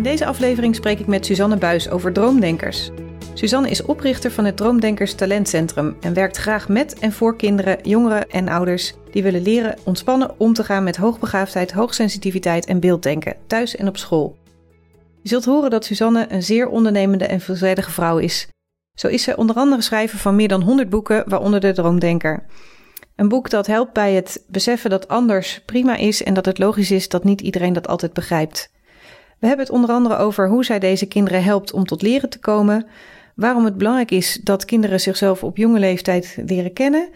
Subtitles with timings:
[0.00, 2.90] In deze aflevering spreek ik met Suzanne Buis over droomdenkers.
[3.34, 8.30] Suzanne is oprichter van het Droomdenkers Talentcentrum en werkt graag met en voor kinderen, jongeren
[8.30, 13.76] en ouders die willen leren ontspannen om te gaan met hoogbegaafdheid, hoogsensitiviteit en beelddenken, thuis
[13.76, 14.36] en op school.
[15.22, 18.48] Je zult horen dat Suzanne een zeer ondernemende en veelzijdige vrouw is.
[18.98, 22.44] Zo is ze onder andere schrijver van meer dan 100 boeken, waaronder De Droomdenker.
[23.16, 26.90] Een boek dat helpt bij het beseffen dat anders prima is en dat het logisch
[26.90, 28.70] is dat niet iedereen dat altijd begrijpt.
[29.40, 32.38] We hebben het onder andere over hoe zij deze kinderen helpt om tot leren te
[32.38, 32.86] komen,
[33.34, 37.10] waarom het belangrijk is dat kinderen zichzelf op jonge leeftijd leren kennen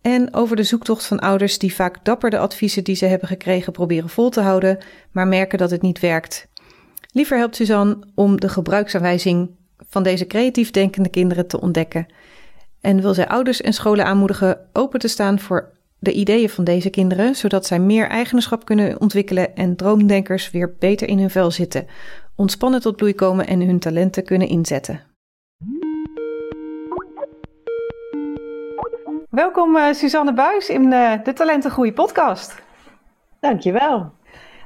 [0.00, 3.72] en over de zoektocht van ouders die vaak dapper de adviezen die ze hebben gekregen
[3.72, 4.78] proberen vol te houden,
[5.10, 6.48] maar merken dat het niet werkt.
[7.12, 9.50] Liever helpt Suzanne om de gebruiksaanwijzing
[9.88, 12.06] van deze creatief denkende kinderen te ontdekken.
[12.80, 16.90] En wil zij ouders en scholen aanmoedigen open te staan voor de ideeën van deze
[16.90, 21.86] kinderen, zodat zij meer eigenaarschap kunnen ontwikkelen en droomdenkers weer beter in hun vel zitten,
[22.36, 25.00] ontspannen tot bloei komen en hun talenten kunnen inzetten.
[29.30, 32.62] Welkom uh, Suzanne Buis in uh, de Talentengroei podcast.
[33.40, 34.12] Dankjewel.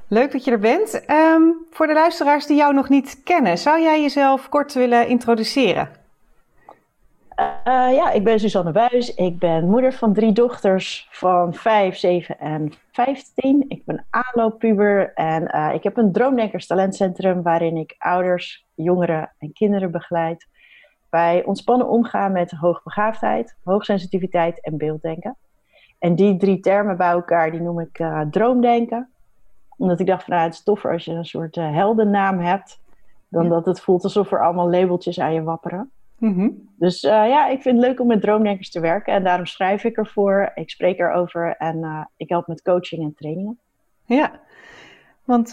[0.08, 1.02] Leuk dat je er bent.
[1.10, 5.99] Um, voor de luisteraars die jou nog niet kennen, zou jij jezelf kort willen introduceren?
[7.40, 9.14] Uh, ja, ik ben Suzanne Buis.
[9.14, 13.64] Ik ben moeder van drie dochters van 5, 7 en 15.
[13.68, 19.52] Ik ben aanlooppuber en uh, ik heb een Droomdenkers Talentcentrum waarin ik ouders, jongeren en
[19.52, 20.48] kinderen begeleid
[21.10, 25.36] bij ontspannen omgaan met hoogbegaafdheid, hoogsensitiviteit en beelddenken.
[25.98, 29.10] En die drie termen bij elkaar, die noem ik uh, droomdenken
[29.80, 32.80] omdat ik dacht van nou, het is toffer als je een soort heldennaam hebt.
[33.28, 35.90] Dan dat het voelt alsof er allemaal labeltjes aan je wapperen.
[36.20, 39.14] Mm Dus uh, ja, ik vind het leuk om met droomdenkers te werken.
[39.14, 40.52] En daarom schrijf ik ervoor.
[40.54, 41.56] Ik spreek erover.
[41.56, 43.58] En uh, ik help met coaching en trainingen.
[44.04, 44.40] Ja,
[45.24, 45.50] want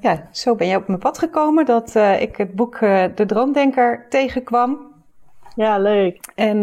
[0.00, 1.64] ja, zo ben jij op mijn pad gekomen.
[1.64, 2.78] Dat ik het boek
[3.14, 4.78] De Droomdenker tegenkwam.
[5.54, 6.32] Ja, leuk.
[6.34, 6.60] En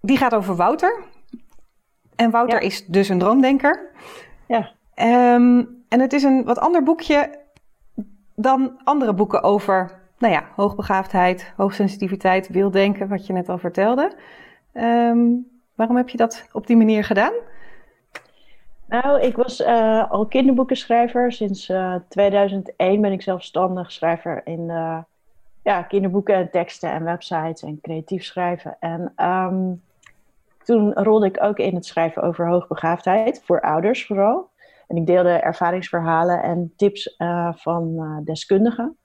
[0.00, 1.02] die gaat over Wouter.
[2.16, 2.66] En Wouter ja.
[2.66, 3.90] is dus een droomdenker.
[4.46, 4.70] Ja.
[5.34, 7.40] Um, en het is een wat ander boekje
[8.34, 14.12] dan andere boeken over, nou ja, hoogbegaafdheid, hoogsensitiviteit, wildenken, wat je net al vertelde.
[14.74, 17.32] Um, waarom heb je dat op die manier gedaan?
[18.86, 21.32] Nou, ik was uh, al kinderboekenschrijver.
[21.32, 24.98] Sinds uh, 2001 ben ik zelfstandig schrijver in uh,
[25.62, 28.76] ja, kinderboeken en teksten en websites en creatief schrijven.
[28.80, 29.82] En um,
[30.64, 34.50] toen rolde ik ook in het schrijven over hoogbegaafdheid, voor ouders vooral.
[34.88, 37.16] En ik deelde ervaringsverhalen en tips
[37.50, 38.96] van deskundigen.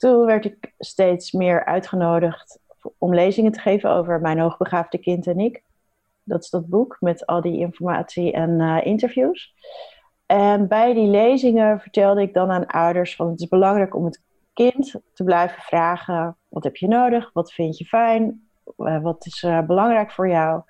[0.00, 2.58] Toen werd ik steeds meer uitgenodigd
[2.98, 5.62] om lezingen te geven over mijn hoogbegaafde kind en ik.
[6.22, 9.54] Dat is dat boek met al die informatie en uh, interviews.
[10.26, 14.22] En bij die lezingen vertelde ik dan aan ouders van het is belangrijk om het
[14.52, 17.30] kind te blijven vragen: wat heb je nodig?
[17.32, 18.48] Wat vind je fijn?
[18.76, 20.62] wat is belangrijk voor jou?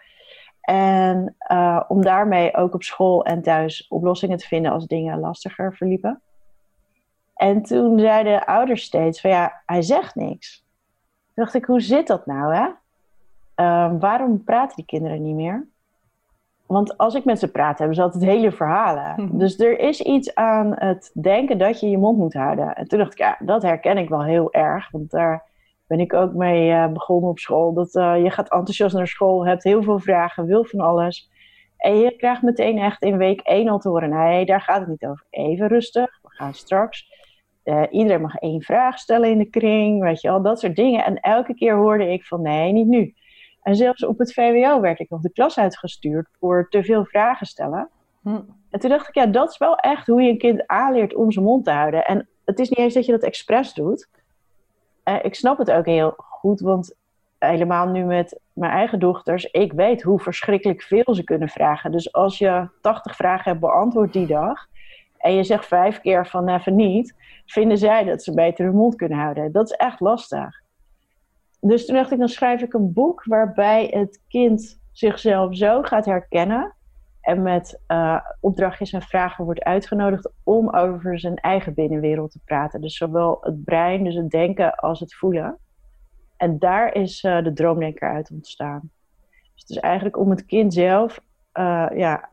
[0.60, 1.36] En
[1.88, 6.22] om daarmee ook op school en thuis oplossingen te vinden als dingen lastiger verliepen.
[7.40, 10.64] En toen zeiden ouders steeds van ja, hij zegt niks.
[11.34, 12.66] Toen dacht ik, hoe zit dat nou hè?
[13.84, 15.66] Um, waarom praten die kinderen niet meer?
[16.66, 19.14] Want als ik met ze praat, hebben ze altijd hele verhalen.
[19.16, 19.38] Mhm.
[19.38, 22.74] Dus er is iets aan het denken dat je je mond moet houden.
[22.74, 24.90] En toen dacht ik, ja, dat herken ik wel heel erg.
[24.90, 25.44] Want daar
[25.86, 27.72] ben ik ook mee uh, begonnen op school.
[27.72, 31.30] Dat uh, je gaat enthousiast naar school, hebt heel veel vragen, wil van alles.
[31.76, 34.88] En je krijgt meteen echt in week 1 al te horen: nee, daar gaat het
[34.88, 35.26] niet over.
[35.30, 37.09] Even rustig, we gaan straks.
[37.70, 41.04] Uh, iedereen mag één vraag stellen in de kring, weet je al, dat soort dingen.
[41.04, 43.14] En elke keer hoorde ik van nee, niet nu.
[43.62, 47.46] En zelfs op het VWO werd ik nog de klas uitgestuurd voor te veel vragen
[47.46, 47.88] stellen.
[48.22, 48.40] Hm.
[48.70, 51.32] En toen dacht ik, ja, dat is wel echt hoe je een kind aanleert om
[51.32, 52.04] zijn mond te houden.
[52.04, 54.08] En het is niet eens dat je dat expres doet.
[55.04, 56.94] Uh, ik snap het ook heel goed, want
[57.38, 61.92] helemaal nu met mijn eigen dochters, ik weet hoe verschrikkelijk veel ze kunnen vragen.
[61.92, 64.68] Dus als je 80 vragen hebt beantwoord die dag
[65.20, 67.14] en je zegt vijf keer van even niet,
[67.46, 69.52] vinden zij dat ze beter hun mond kunnen houden.
[69.52, 70.62] Dat is echt lastig.
[71.60, 76.04] Dus toen dacht ik, dan schrijf ik een boek waarbij het kind zichzelf zo gaat
[76.04, 76.74] herkennen
[77.20, 77.80] En met
[78.40, 82.80] opdrachtjes en vragen wordt uitgenodigd om over zijn eigen binnenwereld te praten.
[82.80, 85.58] Dus zowel het brein, dus het denken, als het voelen.
[86.36, 88.90] En daar is de droomdenker uit ontstaan.
[89.30, 91.20] Dus het is eigenlijk om het kind zelf,
[91.94, 92.28] ja,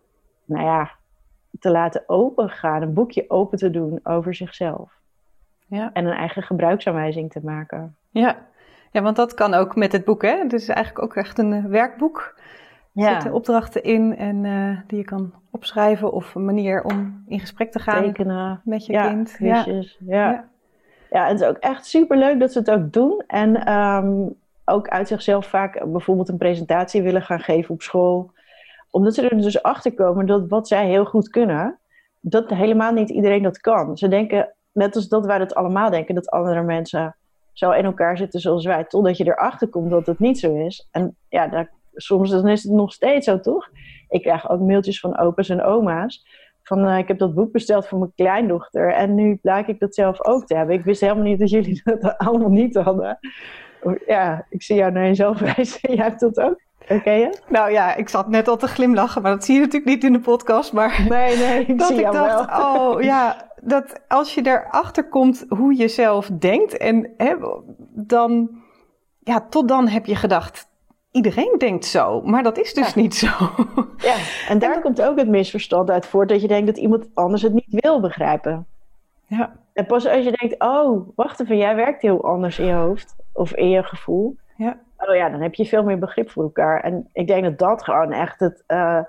[0.45, 0.91] nou ja,
[1.59, 4.91] te laten opengaan, een boekje open te doen over zichzelf.
[5.67, 5.89] Ja.
[5.93, 7.95] En een eigen gebruiksaanwijzing te maken.
[8.09, 8.37] Ja.
[8.91, 10.21] ja, want dat kan ook met het boek.
[10.21, 10.37] Hè?
[10.37, 12.35] Het is eigenlijk ook echt een eh, werkboek.
[12.93, 13.11] Er ja.
[13.11, 17.71] zitten opdrachten in en uh, die je kan opschrijven of een manier om in gesprek
[17.71, 18.61] te gaan Tekenen.
[18.63, 19.35] met je kind.
[19.39, 19.65] Ja.
[19.65, 19.83] ja.
[20.05, 20.47] Ja.
[21.09, 23.23] ja, het is ook echt super leuk dat ze het ook doen.
[23.27, 24.35] En um,
[24.65, 28.31] ook uit zichzelf vaak bijvoorbeeld een presentatie willen gaan geven op school
[28.97, 31.79] omdat ze er dus achter komen dat wat zij heel goed kunnen,
[32.19, 33.97] dat helemaal niet iedereen dat kan.
[33.97, 37.15] Ze denken, net als dat wij het allemaal denken, dat andere mensen
[37.53, 40.87] zo in elkaar zitten zoals wij, totdat je erachter komt dat het niet zo is.
[40.91, 43.69] En ja, soms dan is het nog steeds zo, toch?
[44.09, 46.25] Ik krijg ook mailtjes van opa's en oma's.
[46.63, 49.95] Van, uh, ik heb dat boek besteld voor mijn kleindochter en nu blijkt ik dat
[49.95, 50.75] zelf ook te hebben.
[50.75, 53.19] Ik wist helemaal niet dat jullie dat allemaal niet hadden.
[54.05, 55.93] Ja, ik zie jou naar jezelf wijzen.
[55.93, 56.66] Jij hebt dat ook?
[56.87, 57.39] Herken je?
[57.47, 60.13] Nou ja, ik zat net al te glimlachen, maar dat zie je natuurlijk niet in
[60.13, 60.73] de podcast.
[60.73, 62.75] Maar nee, nee, ik dat zie ik dacht, wel.
[62.75, 67.35] oh ja, dat als je erachter komt hoe je zelf denkt, en hè,
[67.89, 68.49] dan,
[69.19, 70.67] ja, tot dan heb je gedacht,
[71.11, 73.27] iedereen denkt zo, maar dat is dus niet zo.
[73.97, 74.15] Ja,
[74.47, 77.53] en daar komt ook het misverstand uit voort dat je denkt dat iemand anders het
[77.53, 78.65] niet wil begrijpen.
[79.25, 79.55] Ja.
[79.73, 83.15] En pas als je denkt, oh, wacht even, jij werkt heel anders in je hoofd
[83.33, 84.35] of in je gevoel.
[84.55, 86.81] Ja oh ja, dan heb je veel meer begrip voor elkaar.
[86.81, 88.99] En ik denk dat dat gewoon echt het, uh,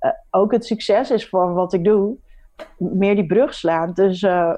[0.00, 2.16] uh, ook het succes is van wat ik doe.
[2.76, 3.92] Meer die brug slaan.
[3.92, 4.54] Dus uh,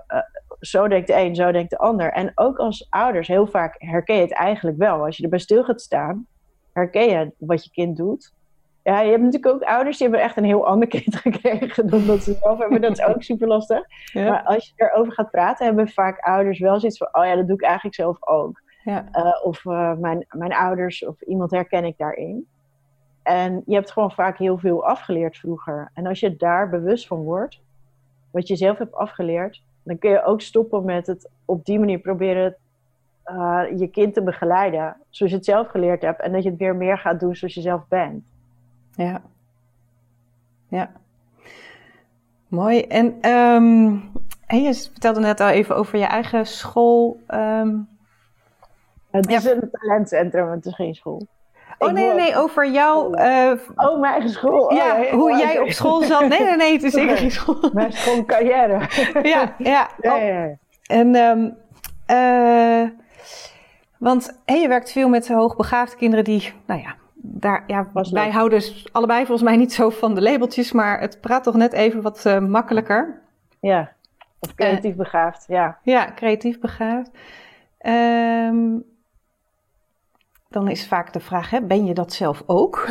[0.61, 2.13] zo denkt de een, zo denkt de ander.
[2.13, 5.05] En ook als ouders, heel vaak herken je het eigenlijk wel.
[5.05, 6.27] Als je erbij stil gaat staan,
[6.73, 8.33] herken je wat je kind doet.
[8.83, 12.07] Ja, je hebt natuurlijk ook ouders die hebben echt een heel ander kind gekregen dan
[12.07, 12.81] dat ze zelf hebben.
[12.81, 13.83] Dat is ook super lastig.
[14.13, 17.47] Maar als je erover gaat praten, hebben vaak ouders wel zoiets van: oh ja, dat
[17.47, 18.63] doe ik eigenlijk zelf ook.
[18.85, 19.05] Ja.
[19.13, 22.47] Uh, of uh, mijn, mijn ouders of iemand herken ik daarin.
[23.23, 25.91] En je hebt gewoon vaak heel veel afgeleerd vroeger.
[25.95, 27.61] En als je daar bewust van wordt,
[28.31, 31.99] wat je zelf hebt afgeleerd, dan kun je ook stoppen met het op die manier
[31.99, 32.57] proberen
[33.27, 36.21] uh, je kind te begeleiden zoals je het zelf geleerd hebt.
[36.21, 38.25] En dat je het weer meer gaat doen zoals je zelf bent.
[38.95, 39.23] Ja.
[40.69, 40.91] Ja.
[42.49, 42.81] Mooi.
[42.81, 44.11] En, um,
[44.47, 47.21] en je vertelde net al even over je eigen school.
[47.29, 47.89] Um,
[49.17, 51.27] het is een talentcentrum, het is geen school.
[51.79, 53.15] Oh nee, nee, nee, over jouw.
[53.15, 54.67] Uh, oh, mijn eigen school.
[54.67, 56.29] Oh, ja, hoe jij op school zat.
[56.29, 57.71] Nee, nee, nee, het is zeker geen school.
[57.73, 58.89] Mijn schoolcarrière.
[59.23, 59.89] ja, ja.
[60.01, 60.57] ja, ja, ja.
[60.87, 61.57] En, um,
[62.11, 62.89] uh,
[63.99, 68.63] want hey, je werkt veel met hoogbegaafde kinderen die, nou ja, daar, ja, wij houden
[68.93, 72.25] allebei volgens mij niet zo van de labeltjes, maar het praat toch net even wat
[72.27, 73.21] uh, makkelijker.
[73.61, 73.93] Ja,
[74.41, 75.79] of creatief begaafd, ja.
[75.83, 77.11] Ja, creatief begaafd.
[77.87, 78.85] Um,
[80.55, 82.89] dan is vaak de vraag, hè, ben je dat zelf ook?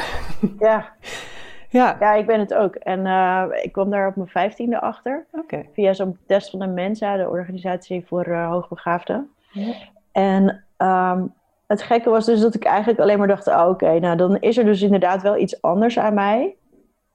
[0.60, 0.94] Ja.
[1.70, 1.98] ja.
[2.00, 2.76] ja, ik ben het ook.
[2.76, 5.26] En uh, ik kwam daar op mijn vijftiende achter.
[5.32, 5.70] Okay.
[5.74, 9.30] Via zo'n test van de Mensa, de organisatie voor uh, hoogbegaafden.
[9.52, 9.74] Ja.
[10.12, 11.34] En um,
[11.68, 13.48] het gekke was dus dat ik eigenlijk alleen maar dacht...
[13.48, 16.56] Oh, oké, nou dan is er dus inderdaad wel iets anders aan mij.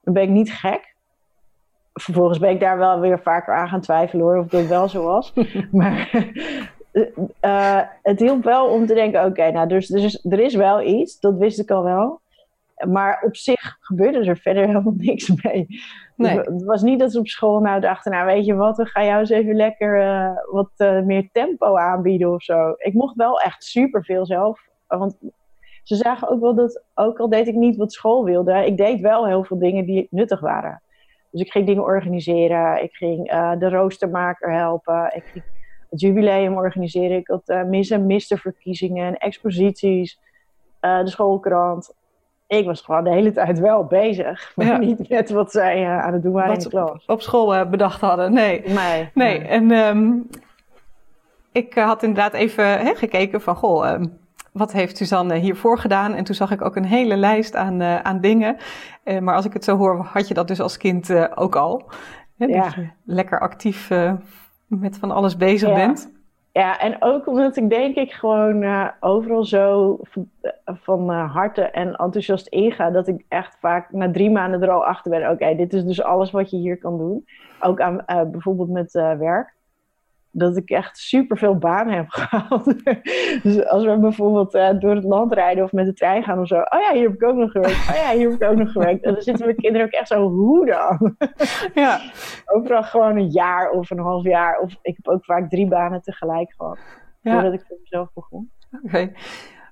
[0.02, 0.96] Dan ben ik niet gek.
[1.92, 5.02] Vervolgens ben ik daar wel weer vaker aan gaan twijfelen hoor, of dat wel zo
[5.02, 5.32] was.
[5.72, 6.10] maar
[7.40, 11.20] uh, het hielp wel om te denken: oké, nou, dus, dus er is wel iets,
[11.20, 12.20] dat wist ik al wel.
[12.86, 15.66] Maar op zich gebeurde er verder helemaal niks mee.
[16.16, 16.38] Nee.
[16.38, 19.04] het was niet dat ze op school nou dachten: nou, weet je wat, we gaan
[19.04, 22.74] jou eens even lekker uh, wat uh, meer tempo aanbieden of zo.
[22.76, 24.60] Ik mocht wel echt super veel zelf.
[24.86, 25.16] Want
[25.82, 29.00] ze zagen ook wel dat, ook al deed ik niet wat school wilde, ik deed
[29.00, 30.82] wel heel veel dingen die nuttig waren.
[31.30, 35.44] Dus ik ging dingen organiseren, ik ging de roostermaker helpen, ik ging
[35.90, 37.16] het jubileum organiseren.
[37.16, 40.20] Ik had uh, mis- en misterverkiezingen, exposities,
[40.80, 41.94] uh, de schoolkrant.
[42.46, 46.12] Ik was gewoon de hele tijd wel bezig, maar niet met wat zij uh, aan
[46.12, 47.04] het doen waren in de klas.
[47.06, 48.62] Op school bedacht hadden, nee.
[48.66, 49.10] Nee.
[49.14, 49.38] nee.
[49.38, 50.28] En um,
[51.52, 54.18] ik had inderdaad even hè, gekeken van, goh, um,
[54.52, 56.14] wat heeft Suzanne hiervoor gedaan?
[56.14, 58.56] En toen zag ik ook een hele lijst aan, aan dingen.
[59.20, 61.90] maar als ik het zo hoor, had je dat dus als kind ook al.
[62.36, 62.62] Hè, ja.
[62.62, 63.90] Dus lekker actief
[64.68, 66.16] met van alles bezig bent.
[66.52, 70.30] Ja, en ook omdat ik denk ik gewoon uh, overal zo van,
[70.64, 74.84] van uh, harte en enthousiast inga, dat ik echt vaak na drie maanden er al
[74.84, 75.30] achter ben.
[75.30, 77.24] Oké, dit is dus alles wat je hier kan doen.
[77.60, 79.56] Ook aan, uh, bijvoorbeeld met werk.
[80.30, 82.64] Dat ik echt superveel banen heb gehad.
[83.42, 86.46] dus als we bijvoorbeeld uh, door het land rijden of met de trein gaan of
[86.46, 86.54] zo.
[86.54, 87.88] Oh ja, hier heb ik ook nog gewerkt.
[87.90, 89.04] Oh ja, hier heb ik ook nog gewerkt.
[89.04, 91.16] En dan zitten mijn kinderen ook echt zo, hoe dan?
[91.84, 92.00] ja.
[92.54, 94.58] Overal gewoon een jaar of een half jaar.
[94.58, 96.78] Of ik heb ook vaak drie banen tegelijk gehad.
[97.20, 97.32] Ja.
[97.32, 98.50] Voordat ik voor mezelf begon.
[98.82, 99.12] Oké.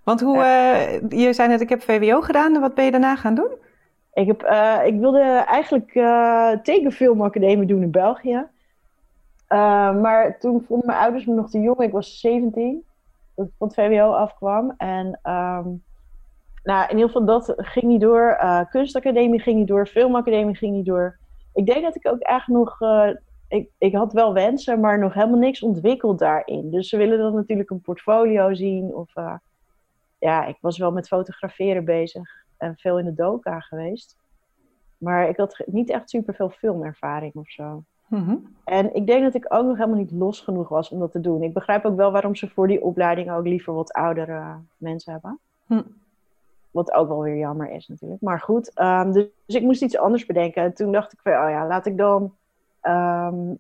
[0.05, 2.61] Want hoe, uh, je zei net, ik heb VWO gedaan.
[2.61, 3.51] Wat ben je daarna gaan doen?
[4.13, 5.93] Ik, heb, uh, ik wilde eigenlijk
[6.63, 8.47] tekenfilmacademie doen in België.
[10.01, 11.81] Maar toen vonden mijn ouders me nog te jong.
[11.81, 12.85] Ik was 17,
[13.35, 14.75] dat ik van het VWO afkwam.
[14.77, 15.83] En um,
[16.63, 18.39] nou, in ieder geval dat ging niet door.
[18.71, 19.87] kunstacademie ging niet door.
[19.87, 21.19] Filmacademie ging niet door.
[21.55, 22.79] Ik denk dat ik ook echt nog
[23.49, 26.71] ik, ik had wel wensen, maar nog helemaal niks ontwikkeld daarin.
[26.71, 28.95] Dus ze willen dan natuurlijk een portfolio zien.
[28.95, 29.35] Of uh,
[30.19, 34.17] ja, ik was wel met fotograferen bezig en veel in de doka geweest.
[34.99, 37.85] Maar ik had niet echt super veel filmervaring of zo.
[38.07, 41.13] Mm En ik denk dat ik ook nog helemaal niet los genoeg was om dat
[41.13, 41.43] te doen.
[41.43, 44.43] Ik begrijp ook wel waarom ze voor die opleiding ook liever wat oudere
[44.77, 45.39] mensen hebben.
[45.67, 45.83] Hm.
[46.71, 48.21] Wat ook wel weer jammer is natuurlijk.
[48.21, 50.63] Maar goed, um, dus, dus, ik moest iets anders bedenken.
[50.63, 52.35] En toen dacht ik van, oh ja, laat ik dan
[52.83, 53.59] um,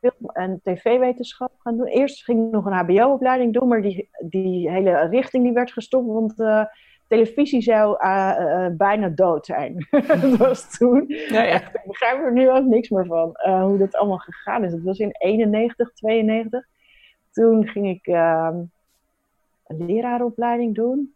[0.00, 1.86] film- en tv-wetenschap gaan doen.
[1.86, 6.06] Eerst ging ik nog een hbo-opleiding doen, maar die, die hele richting die werd gestopt,
[6.06, 6.64] want uh,
[7.08, 9.86] televisie zou uh, uh, bijna dood zijn.
[10.20, 11.04] dat was toen.
[11.08, 11.54] Ja, ja.
[11.54, 14.72] ik begrijp er nu ook niks meer van, hoe dat allemaal gegaan is.
[14.72, 16.66] Het was in 91, 92.
[17.30, 18.56] Toen ging ik ehm,
[19.66, 21.14] een leraaropleiding doen.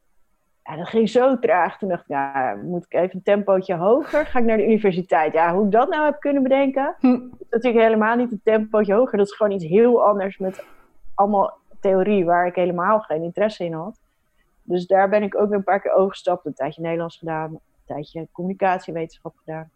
[0.65, 1.79] Ja, dat ging zo traag.
[1.79, 4.27] Toen dacht ik, ja, moet ik even een tempootje hoger?
[4.27, 5.33] Ga ik naar de universiteit?
[5.33, 7.07] Ja, hoe ik dat nou heb kunnen bedenken, hm.
[7.39, 9.19] is natuurlijk helemaal niet een tempootje hoger.
[9.19, 10.65] Dat is gewoon iets heel anders met
[11.15, 14.01] allemaal theorie waar ik helemaal geen interesse in had.
[14.63, 16.47] Dus daar ben ik ook weer een paar keer overgestapt.
[16.47, 19.71] Een tijdje Nederlands gedaan, een tijdje communicatiewetenschap gedaan.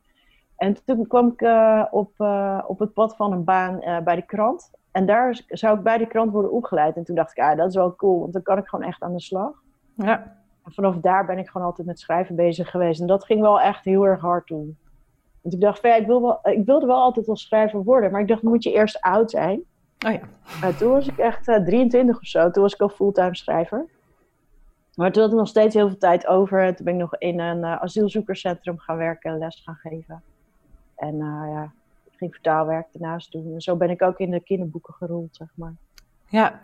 [0.56, 4.14] En toen kwam ik uh, op, uh, op het pad van een baan uh, bij
[4.14, 4.70] de krant.
[4.90, 6.96] En daar zou ik bij de krant worden opgeleid.
[6.96, 9.02] En toen dacht ik, ja, dat is wel cool, want dan kan ik gewoon echt
[9.02, 9.62] aan de slag.
[9.94, 10.36] Ja.
[10.64, 13.00] En vanaf daar ben ik gewoon altijd met schrijven bezig geweest.
[13.00, 14.78] En dat ging wel echt heel erg hard toen.
[15.42, 18.10] Want ik dacht, ja, ik, wil wel, ik wilde wel altijd wel schrijver worden.
[18.10, 19.62] Maar ik dacht, moet je eerst oud zijn.
[20.06, 20.72] Oh ja.
[20.72, 22.50] Toen was ik echt uh, 23 of zo.
[22.50, 23.86] Toen was ik al fulltime schrijver.
[24.96, 26.74] Maar toen had ik nog steeds heel veel tijd over.
[26.74, 30.22] Toen ben ik nog in een uh, asielzoekerscentrum gaan werken en les gaan geven.
[30.96, 31.16] En
[31.52, 31.72] ja,
[32.04, 33.54] ik ging vertaalwerk daarnaast doen.
[33.54, 35.74] En zo ben ik ook in de kinderboeken gerold, zeg maar.
[36.28, 36.60] Ja,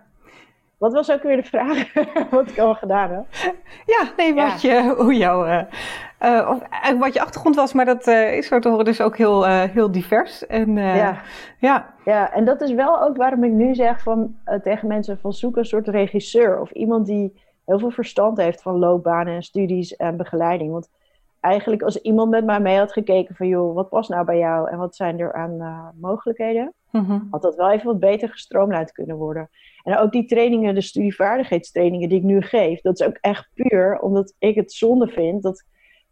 [0.83, 1.93] wat was ook weer de vraag?
[2.31, 3.25] wat ik al gedaan heb?
[3.87, 5.62] Ja, nee, wat Je, hoe jouw, uh,
[6.23, 9.17] uh, of, wat je achtergrond was, maar dat uh, is zo te horen dus ook
[9.17, 10.47] heel, heel divers.
[10.47, 11.21] En, ja.
[11.59, 11.95] ja.
[12.05, 15.57] ja, en dat is wel ook waarom ik nu zeg van, tegen mensen van zoek
[15.57, 20.16] een soort regisseur of iemand die heel veel verstand heeft van loopbanen en studies en
[20.16, 20.73] begeleiding.
[20.73, 20.88] Want
[21.40, 24.71] eigenlijk als iemand met mij mee had gekeken van joh, wat past nou bij jou
[24.71, 29.16] en wat zijn er aan mogelijkheden, mm had dat wel even wat beter gestroomlijnd kunnen
[29.16, 29.50] worden.
[29.83, 33.99] En ook die trainingen, de studievaardigheidstrainingen die ik nu geef, dat is ook echt puur
[34.00, 35.64] omdat ik het zonde vind dat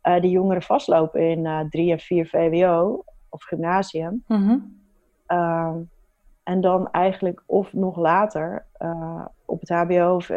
[0.03, 4.25] uh, die jongeren vastlopen in uh, 3 en 4 VWO of gymnasium.
[4.27, 4.59] Mhm.
[5.27, 5.77] Ehm,
[6.43, 8.67] en dan eigenlijk of nog later
[9.45, 10.31] op het HBO of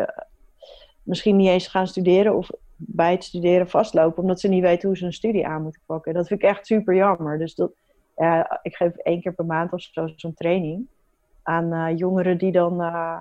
[1.04, 4.98] misschien niet eens gaan studeren of bij het studeren vastlopen omdat ze niet weten hoe
[4.98, 6.14] ze een studie aan moeten pakken.
[6.14, 7.38] Dat vind ik echt super jammer.
[7.38, 7.72] Dus dat,
[8.16, 10.88] ja, ik geef één keer per maand of zo zo'n training
[11.44, 13.18] aan uh, jongeren die dan uh,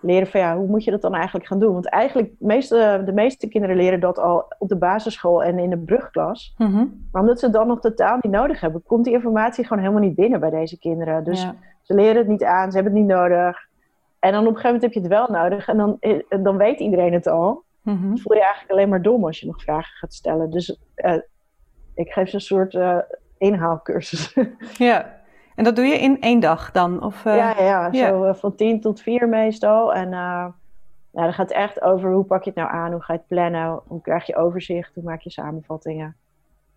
[0.00, 1.72] leren van ja, hoe moet je dat dan eigenlijk gaan doen?
[1.72, 5.78] Want eigenlijk, meeste, de meeste kinderen leren dat al op de basisschool en in de
[5.78, 6.54] brugklas.
[6.58, 10.02] Mm Maar omdat ze dan nog totaal niet nodig hebben, komt die informatie gewoon helemaal
[10.02, 11.24] niet binnen bij deze kinderen.
[11.24, 11.48] Dus
[11.82, 13.67] ze leren het niet aan, ze hebben het niet nodig.
[14.18, 16.56] En dan op een gegeven moment heb je het wel nodig en dan, eh, dan
[16.56, 17.66] weet iedereen het al.
[17.82, 20.50] Mm Dan voel je eigenlijk alleen maar dom als je nog vragen gaat stellen.
[20.50, 21.14] Dus uh,
[21.94, 22.98] ik geef ze een soort uh,
[23.38, 24.36] inhaalcursus.
[24.78, 25.16] Ja,
[25.54, 27.02] en dat doe je in één dag dan?
[27.02, 29.94] Of, uh, ja, ja, ja, zo van tien tot vier meestal.
[29.94, 30.52] En nou,
[31.12, 33.80] dan gaat echt over hoe pak je het nou aan, hoe ga je het plannen,
[33.86, 36.16] hoe krijg je overzicht, hoe maak je samenvattingen.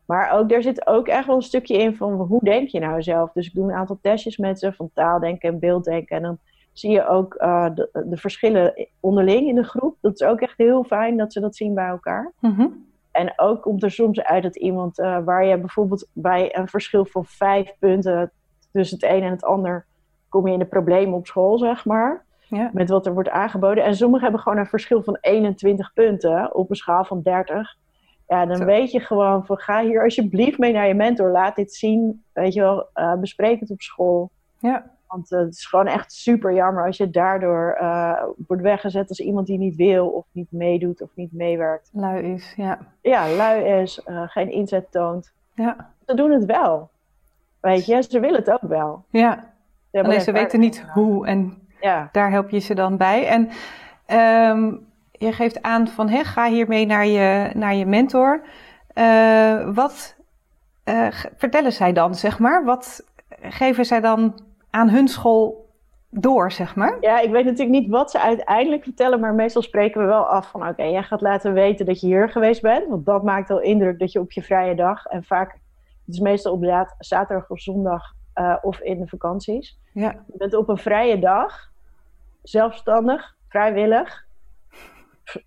[0.05, 3.03] Maar ook, daar zit ook echt wel een stukje in van hoe denk je nou
[3.03, 3.31] zelf.
[3.31, 6.15] Dus ik doe een aantal testjes met ze van taaldenken en beelddenken.
[6.15, 6.37] En dan
[6.73, 7.33] zie je ook
[7.75, 9.97] de, de, verschillen onderling in de groep.
[10.01, 12.31] Dat is ook echt heel fijn dat ze dat zien bij elkaar.
[12.39, 17.05] Mm En ook komt er soms uit dat iemand waar je bijvoorbeeld bij een verschil
[17.05, 18.31] van vijf punten
[18.71, 19.85] dus het een en het ander
[20.29, 22.25] kom je in de problemen op school, zeg maar.
[22.47, 22.69] Ja.
[22.73, 23.83] Met wat er wordt aangeboden.
[23.83, 27.75] En sommigen hebben gewoon een verschil van 21 punten op een schaal van 30.
[28.27, 31.31] Ja, dan weet je gewoon van ga hier alsjeblieft mee naar je mentor.
[31.31, 32.23] Laat dit zien.
[32.33, 34.29] Weet je wel, uh, bespreek het op school.
[34.59, 34.91] Ja.
[35.11, 39.19] Want uh, het is gewoon echt super jammer als je daardoor uh, wordt weggezet als
[39.19, 41.89] iemand die niet wil of niet meedoet of niet meewerkt.
[41.93, 42.79] Lui is, ja.
[43.01, 45.31] Ja, lui is, geen inzet toont.
[45.53, 45.89] Ja.
[46.05, 46.89] Ze doen het wel.
[47.59, 49.03] Weet je, ze willen het ook wel.
[49.09, 49.53] Ja.
[49.91, 52.09] Alleen ze weten niet hoe en ja.
[52.11, 53.27] daar help je ze dan bij.
[53.27, 53.49] En
[54.49, 58.41] um, je geeft aan van hè, ga hiermee naar je, naar je mentor.
[59.73, 60.15] Wat
[61.37, 62.63] vertellen zij dan, zeg maar?
[62.63, 63.03] Wat
[63.41, 65.69] geven zij dan aan hun school
[66.09, 66.97] door, zeg maar?
[67.01, 70.51] Ja, ik weet natuurlijk niet wat ze uiteindelijk vertellen, maar meestal spreken we wel af
[70.51, 73.61] van oké, jij gaat laten weten dat je hier geweest bent, want dat maakt al
[73.61, 75.51] indruk dat je op je vrije dag en vaak,
[76.05, 79.79] het is meestal op zaterdag of zondag uh, of in de vakanties.
[79.93, 80.11] Ja.
[80.11, 81.71] Je bent op een vrije dag,
[82.41, 84.25] zelfstandig, vrijwillig,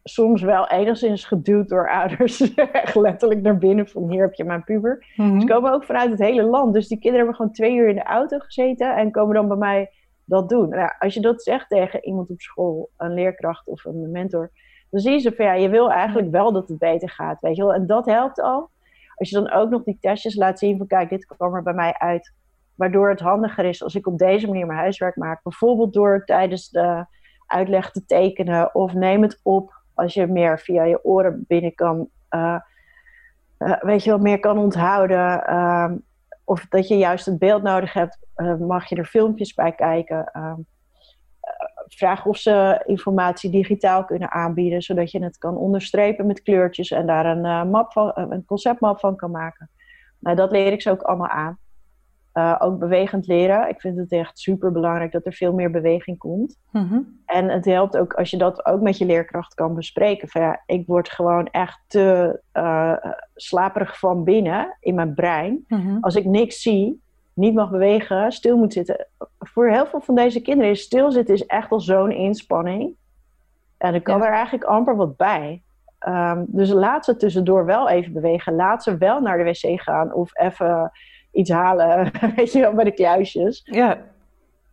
[0.02, 2.54] soms wel enigszins geduwd door ouders.
[2.54, 5.06] Echt letterlijk naar binnen van hier heb je mijn puber.
[5.16, 5.40] Mhm.
[5.40, 6.74] Ze komen ook vanuit het hele land.
[6.74, 9.56] Dus die kinderen hebben gewoon twee uur in de auto gezeten en komen dan bij
[9.56, 9.90] mij
[10.24, 10.68] dat doen.
[10.68, 14.50] Nou, als je dat zegt tegen iemand op school, een leerkracht of een mentor,
[14.90, 17.56] dan zie je ze van ja, je wil eigenlijk wel dat het beter gaat, weet
[17.56, 17.74] je wel.
[17.74, 18.70] En dat helpt al.
[19.14, 21.74] Als je dan ook nog die testjes laat zien van kijk, dit kwam er bij
[21.74, 22.32] mij uit.
[22.74, 25.42] Waardoor het handiger is als ik op deze manier mijn huiswerk maak.
[25.42, 27.06] Bijvoorbeeld door tijdens de
[27.46, 32.08] uitleg te tekenen of neem het op als je meer via je oren binnen kan,
[32.30, 32.58] uh,
[33.58, 35.44] uh, weet je wat meer kan onthouden.
[35.48, 35.92] Uh,
[36.44, 40.24] of dat je juist het beeld nodig hebt, eh, mag je er filmpjes bij kijken.
[40.32, 40.60] Ehm,
[41.86, 47.06] vraag of ze informatie digitaal kunnen aanbieden, zodat je het kan onderstrepen met kleurtjes en
[47.06, 49.70] daar een, map van, een conceptmap van kan maken.
[50.18, 51.58] Nou, dat leer ik ze ook allemaal aan.
[52.34, 53.68] Uh, ook bewegend leren.
[53.68, 56.56] Ik vind het echt super belangrijk dat er veel meer beweging komt.
[56.70, 56.98] Mhm.
[57.26, 60.28] En het helpt ook als je dat ook met je leerkracht kan bespreken.
[60.28, 62.96] Van ja, ik word gewoon echt te uh,
[63.34, 65.64] slaperig van binnen in mijn brein.
[65.68, 65.96] Mhm.
[66.00, 67.02] Als ik niks zie,
[67.34, 69.06] niet mag bewegen, stil moet zitten.
[69.38, 72.94] Voor heel veel van deze kinderen is stilzitten is echt al zo'n inspanning.
[73.78, 75.62] En er kan er eigenlijk amper wat bij.
[76.08, 78.54] Um, dus laat ze tussendoor wel even bewegen.
[78.54, 80.92] Laat ze wel naar de wc gaan of even
[81.34, 83.62] iets halen, weet je wel, bij de kluisjes.
[83.64, 84.12] Ja.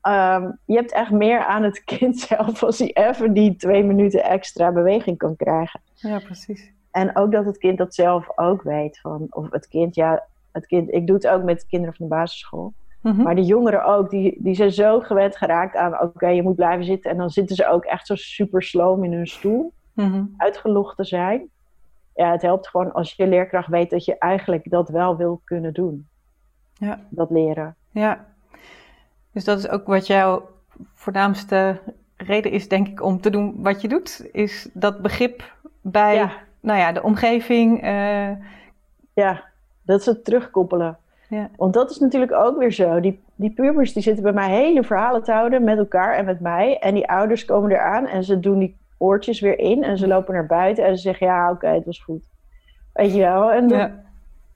[0.07, 4.23] Um, je hebt echt meer aan het kind zelf als hij even die twee minuten
[4.23, 5.79] extra beweging kan krijgen.
[5.95, 6.71] Ja, precies.
[6.91, 8.99] En ook dat het kind dat zelf ook weet.
[8.99, 12.15] Van, of het kind, ja, het kind, ik doe het ook met kinderen van de
[12.15, 12.73] basisschool.
[13.01, 13.21] Mhm.
[13.21, 16.85] Maar de jongeren ook, die, die zijn zo gewend geraakt aan, oké, je moet blijven
[16.85, 17.11] zitten.
[17.11, 21.03] En dan zitten ze ook echt zo super sloom in hun stoel, mm uitgelogd te
[21.03, 21.49] zijn.
[22.15, 25.73] Ja, het helpt gewoon als je leerkracht weet dat je eigenlijk dat wel wil kunnen
[25.73, 26.09] doen
[26.81, 26.99] ja.
[27.09, 27.75] dat leren.
[27.91, 28.25] Ja,
[29.31, 30.49] dus dat is ook wat jouw
[30.93, 31.79] voornaamste
[32.17, 36.79] reden is, denk ik, om te doen wat je doet, is dat begrip bij nou
[36.79, 37.83] ja, de omgeving.
[37.83, 38.29] Uh...
[39.13, 39.43] Ja,
[39.81, 40.97] dat ze het terugkoppelen.
[41.29, 41.49] Ja.
[41.55, 42.99] Want dat is natuurlijk ook weer zo.
[42.99, 46.39] Die, die pubers die zitten bij mij hele verhalen te houden met elkaar en met
[46.39, 46.77] mij.
[46.79, 50.33] En die ouders komen eraan en ze doen die oortjes weer in en ze lopen
[50.33, 52.21] naar buiten en ze zeggen ja, oké, het was goed.
[52.93, 53.51] Weet je wel?
[53.51, 54.09] En ja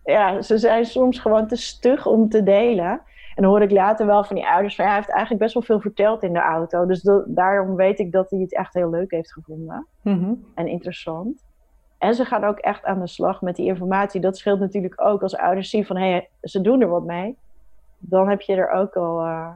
[0.05, 3.01] ja, ze zijn soms gewoon te stug om te delen.
[3.35, 5.53] En dan hoor ik later wel van die ouders van ja, hij heeft eigenlijk best
[5.53, 6.85] wel veel verteld in de auto.
[6.85, 9.87] Dus daarom weet ik dat hij het echt heel leuk heeft gevonden.
[10.01, 10.33] Mhm.
[10.55, 11.43] En interessant.
[11.97, 14.21] En ze gaan ook echt aan de slag met die informatie.
[14.21, 17.37] Dat scheelt natuurlijk ook als ouders zien van hé, hey, ze doen er wat mee.
[17.97, 19.49] Dan heb je er ook al uh,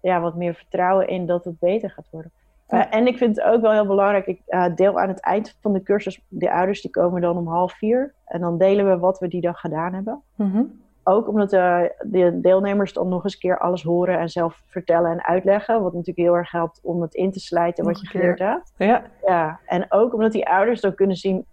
[0.00, 2.30] ja, wat meer vertrouwen in dat het beter gaat worden.
[2.72, 5.56] Uh, en ik vind het ook wel heel belangrijk, ik uh, deel aan het eind
[5.60, 8.14] van de cursus, de ouders die komen dan om half vier.
[8.26, 10.22] En dan delen we wat we die dag gedaan hebben.
[10.34, 15.10] Mm Ook omdat uh, de deelnemers dan nog eens keer alles horen en zelf vertellen
[15.10, 15.82] en uitleggen.
[15.82, 18.72] Wat natuurlijk heel erg helpt om het in te slijten wat je geleerd hebt.
[18.76, 19.02] Ja.
[19.26, 19.58] ja.
[19.66, 21.44] En ook omdat die ouders dan kunnen zien,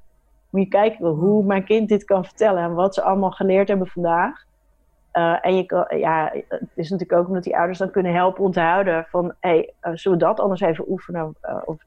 [0.49, 2.63] moet je kijken hoe mijn kind dit kan vertellen.
[2.63, 4.47] En wat ze allemaal geleerd hebben vandaag.
[5.19, 8.43] Uh, en je kan, ja, het is natuurlijk ook omdat die ouders dan kunnen helpen
[8.43, 11.35] onthouden van, hé, hey, uh, zullen we dat anders even oefenen?
[11.43, 11.83] Uh, of,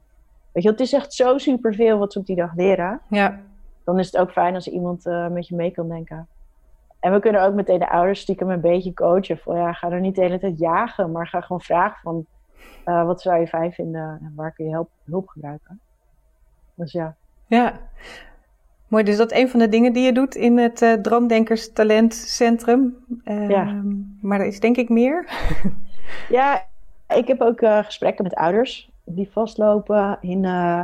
[0.51, 3.01] weet je, het is echt zo superveel wat ze op die dag leren.
[3.09, 3.39] Ja.
[3.83, 6.27] Dan is het ook fijn als iemand met je mee kan denken.
[6.99, 9.37] En we kunnen ook meteen de ouders stiekem een beetje coachen.
[9.37, 12.25] Van ja, ga er niet de hele tijd jagen, maar ga gewoon vragen van,
[13.05, 15.79] wat zou je fijn vinden en waar kun je hulp, hulp gebruiken?
[16.75, 17.15] Dus ja.
[17.45, 17.73] Ja,
[18.93, 21.73] Mooi, dus dat is een van de dingen die je doet in het uh, Droomdenkers
[21.73, 22.97] Talentcentrum.
[23.25, 23.83] Uh, ja.
[24.21, 25.29] Maar er is denk ik meer.
[26.29, 26.65] ja,
[27.15, 30.17] ik heb ook uh, gesprekken met ouders die vastlopen.
[30.21, 30.81] In, eh,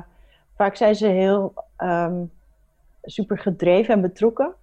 [0.55, 2.31] vaak zijn ze heel um,
[3.03, 4.53] super gedreven en betrokken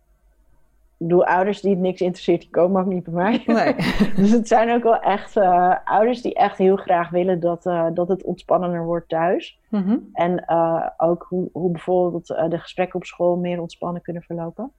[0.99, 3.43] bedoel, ouders die het niks interesseert, die komen ook niet bij mij.
[3.47, 3.75] Nee.
[4.17, 7.87] dus het zijn ook wel echt uh, ouders die echt heel graag willen dat, uh,
[7.95, 9.59] dat het ontspannender wordt thuis.
[9.69, 10.09] Mm -hmm.
[10.13, 14.73] En uh, ook hoe, hoe bijvoorbeeld de gesprekken op school meer ontspannen kunnen verlopen.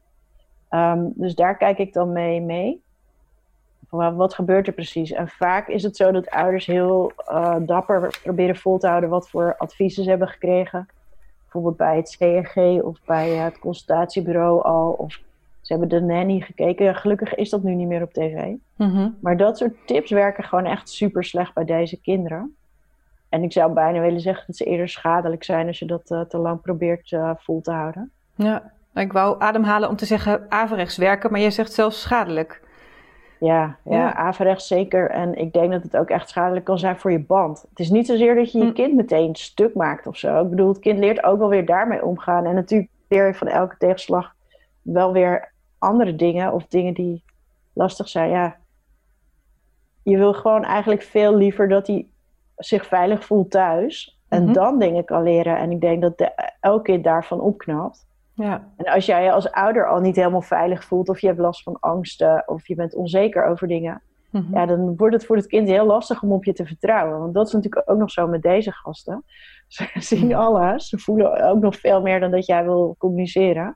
[0.70, 2.82] Um, dus daar kijk ik dan mee mee.
[3.88, 5.12] Van, wat gebeurt er precies?
[5.12, 7.12] En vaak is het zo dat ouders heel
[7.60, 10.88] dapper proberen vol te houden wat voor adviezen ze hebben gekregen.
[11.42, 14.92] Bijvoorbeeld bij het CNG of bij het consultatiebureau al.
[14.92, 15.20] Of
[15.68, 16.96] Ze hebben de nanny gekeken.
[16.96, 18.54] Gelukkig is dat nu niet meer op tv.
[18.76, 19.10] Mhm.
[19.22, 22.56] Maar dat soort tips werken gewoon echt super slecht bij deze kinderen.
[23.30, 26.22] En ik zou bijna willen zeggen dat ze eerder schadelijk zijn als je dat eh,
[26.22, 28.12] te lang probeert eh, vol te houden.
[28.36, 32.62] Ja, ik wou ademhalen om te zeggen averechts werken, maar jij zegt zelfs schadelijk.
[33.40, 34.14] Ja, ja, Ja.
[34.16, 35.10] averechts zeker.
[35.10, 37.66] En ik denk dat het ook echt schadelijk kan zijn voor je band.
[37.70, 38.74] Het is niet zozeer dat je je Hm.
[38.74, 40.42] kind meteen stuk maakt of zo.
[40.44, 42.46] Ik bedoel, het kind leert ook wel weer daarmee omgaan.
[42.46, 44.36] En natuurlijk leer je van elke tegenslag
[44.82, 47.24] wel weer andere dingen of dingen die
[47.74, 48.30] lastig zijn.
[48.30, 48.56] Ja,
[50.04, 52.08] je wil gewoon eigenlijk veel liever dat hij
[52.56, 54.20] zich veilig voelt thuis.
[54.28, 54.54] En Mhm.
[54.54, 55.58] dan dingen kan leren.
[55.58, 58.06] En ik denk dat de, elk kind daarvan opknapt.
[58.34, 61.40] Ja, En als jij je als ouder al niet helemaal veilig voelt, of je hebt
[61.40, 64.54] last van angsten, of je bent onzeker over dingen, Mhm.
[64.56, 67.20] ja, dan wordt het voor het kind heel lastig om op je te vertrouwen.
[67.20, 69.24] Want dat is natuurlijk ook nog zo met deze gasten.
[69.68, 73.76] Ze zien alles, ze voelen ook nog veel meer dan dat jij wil communiceren.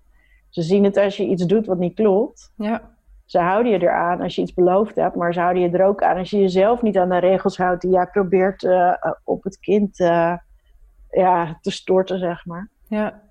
[0.52, 2.52] Ze zien het als je iets doet wat niet klopt.
[2.56, 2.90] ja.
[3.26, 6.04] Ze houden je eraan als je iets beloofd hebt, maar ze houden je er ook
[6.04, 9.60] aan als je jezelf niet aan de regels houdt die jij probeert eh, op het
[9.60, 10.34] kind eh,
[11.10, 12.70] ja, te storten, zeg maar.
[12.88, 13.22] ja.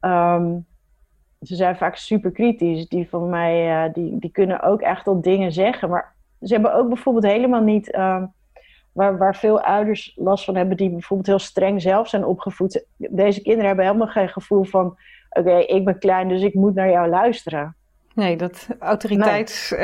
[0.00, 0.58] Ehm,
[1.40, 2.88] ze zijn vaak super kritisch.
[2.88, 5.88] Die van mij, eh, die, die kunnen ook echt al dingen zeggen.
[5.88, 8.26] Maar ze hebben ook bijvoorbeeld helemaal niet, ehm,
[8.92, 12.86] waar, waar veel ouders last van hebben, die bijvoorbeeld heel streng zelf zijn opgevoed.
[12.96, 14.96] Deze kinderen hebben helemaal geen gevoel van,
[15.30, 17.74] oké, ik ben klein, dus ik moet naar jou luisteren.
[18.14, 19.74] Nee, dat autoriteits...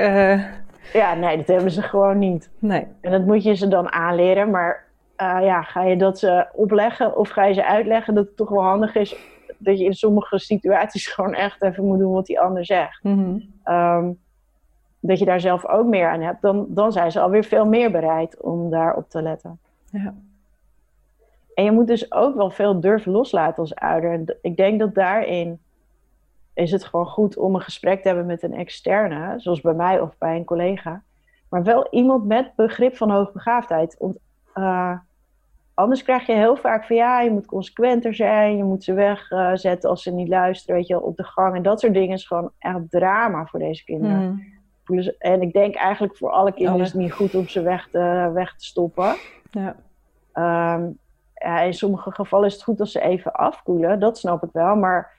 [0.92, 2.50] Ja, nee, dat hebben ze gewoon niet.
[2.58, 2.86] nee.
[3.00, 4.50] En dat moet je ze dan aanleren.
[4.50, 4.84] Maar
[5.16, 8.48] eh, ja, ga je dat ze opleggen of ga je ze uitleggen dat het toch
[8.48, 9.16] wel handig is
[9.58, 13.02] dat je in sommige situaties gewoon echt even moet doen wat die ander zegt.
[13.04, 13.38] Mhm.
[13.64, 14.10] Ehm,
[15.00, 17.90] dat je daar zelf ook meer aan hebt, dan, dan zijn ze alweer veel meer
[17.90, 19.58] bereid om daarop te letten.
[19.90, 20.14] Ja.
[21.56, 24.12] En je moet dus ook wel veel durven loslaten als ouder.
[24.12, 25.60] En ik denk dat daarin
[26.54, 30.00] is het gewoon goed om een gesprek te hebben met een externe, zoals bij mij
[30.00, 31.02] of bij een collega.
[31.48, 33.96] Maar wel iemand met begrip van hoogbegaafdheid.
[33.98, 34.16] Want
[34.54, 34.92] eh,
[35.74, 39.90] anders krijg je heel vaak van ja, je moet consequenter zijn, je moet ze wegzetten
[39.90, 41.54] als ze niet luisteren, weet je op de gang.
[41.56, 44.20] En dat soort dingen is gewoon echt drama voor deze kinderen.
[45.02, 47.88] Ze- En ik denk eigenlijk voor alle kinderen is het niet goed om ze weg
[47.90, 49.14] te, weg te stoppen.
[49.50, 49.76] ja.
[50.32, 50.90] Ehm,
[51.46, 54.76] ja, in sommige gevallen is het goed als ze even afkoelen, dat snap ik wel.
[54.76, 55.12] Maar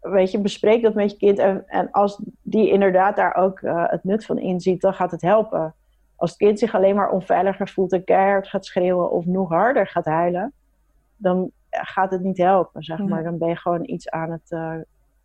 [0.00, 1.38] weet je, bespreek dat met je kind.
[1.38, 5.22] En, en als die inderdaad daar ook eh, het nut van inziet, dan gaat het
[5.22, 5.74] helpen.
[6.16, 9.86] Als het kind zich alleen maar onveiliger voelt en keihard gaat schreeuwen of nog harder
[9.86, 10.52] gaat huilen,
[11.16, 13.22] dan gaat het niet helpen, zeg maar.
[13.22, 14.76] Dan ben je gewoon iets aan het, eh,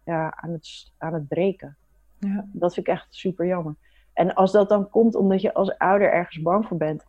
[0.03, 1.75] ja, aan het, aan het breken.
[2.19, 2.45] Ja.
[2.51, 3.75] Dat vind ik echt super jammer.
[4.13, 7.05] En als dat dan komt omdat je als ouder ergens bang voor bent.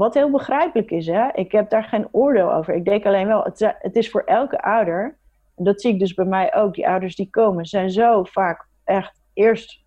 [0.00, 1.28] Wat heel begrijpelijk is, hè?
[1.32, 2.74] ik heb daar geen oordeel over.
[2.74, 5.16] Ik denk alleen wel, het, het is voor elke ouder,
[5.56, 8.66] en dat zie ik dus bij mij ook, die ouders die komen, zijn zo vaak
[8.84, 9.80] echt eerst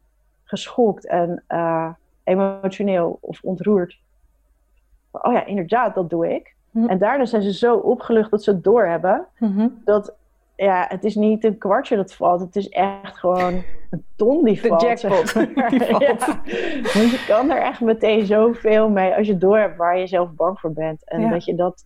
[0.44, 1.90] geschokt en eh,
[2.24, 4.00] emotioneel of ontroerd.
[5.12, 6.56] Oh ja, inderdaad, dat doe ik.
[6.72, 6.88] Hm.
[6.88, 9.68] En daarna zijn ze zo opgelucht dat ze het doorhebben Mhm.
[9.84, 10.16] dat
[10.56, 12.40] ja, het is niet een kwartje dat valt.
[12.42, 14.82] Het is echt gewoon een ton die De valt.
[14.82, 15.70] jackpot zeg maar.
[15.70, 16.02] die valt.
[16.02, 16.42] Ja.
[16.94, 20.32] Want je kan er echt meteen zoveel mee als je door hebt waar je zelf
[20.32, 21.10] bang voor bent.
[21.10, 21.30] En Ja.
[21.30, 21.86] dat, je dat,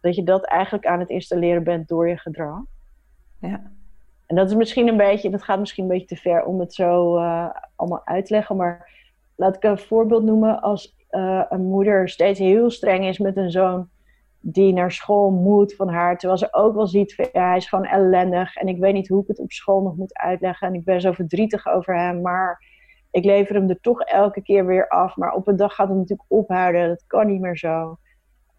[0.00, 2.60] dat je dat eigenlijk aan het installeren bent door je gedrag.
[3.40, 3.70] Ja.
[4.26, 6.74] En dat is misschien een beetje, dat gaat misschien een beetje te ver om het
[6.74, 8.56] zo eh, allemaal uit te leggen.
[8.56, 8.90] Maar
[9.36, 10.60] laat ik een voorbeeld noemen.
[10.62, 13.88] Als eh, een moeder steeds heel streng is met een zoon
[14.42, 16.18] die naar school moet van haar.
[16.18, 18.56] Terwijl ze ook wel ziet, ja, hij is gewoon ellendig.
[18.56, 20.68] En ik weet niet hoe ik het op school nog moet uitleggen.
[20.68, 22.20] En ik ben zo verdrietig over hem.
[22.20, 22.64] Maar
[23.10, 25.16] ik lever hem er toch elke keer weer af.
[25.16, 26.88] Maar op een dag gaat het natuurlijk ophouden.
[26.88, 27.98] Dat kan niet meer zo.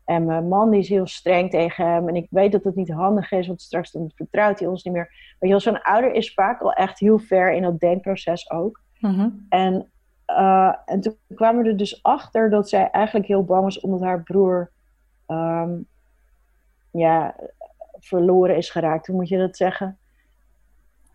[0.05, 2.07] En mijn man die is heel streng tegen hem.
[2.07, 4.93] En ik weet dat het niet handig is, want straks dan vertrouwt hij ons niet
[4.93, 5.35] meer.
[5.39, 8.81] Je wel, zo'n ouder is vaak al echt heel ver in dat denkproces ook.
[8.99, 9.29] Mhm.
[9.49, 9.91] En,
[10.25, 14.01] eh, en toen kwamen we er dus achter dat zij eigenlijk heel bang was omdat
[14.01, 14.71] haar broer
[15.25, 15.71] ehm,
[16.91, 17.35] ja,
[17.99, 19.07] verloren is geraakt.
[19.07, 19.97] Hoe moet je dat zeggen?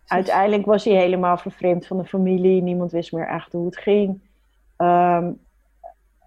[0.07, 2.63] Uiteindelijk was hij helemaal vervreemd van de familie.
[2.63, 4.21] Niemand wist meer echt hoe het ging.
[4.77, 5.33] Ehm,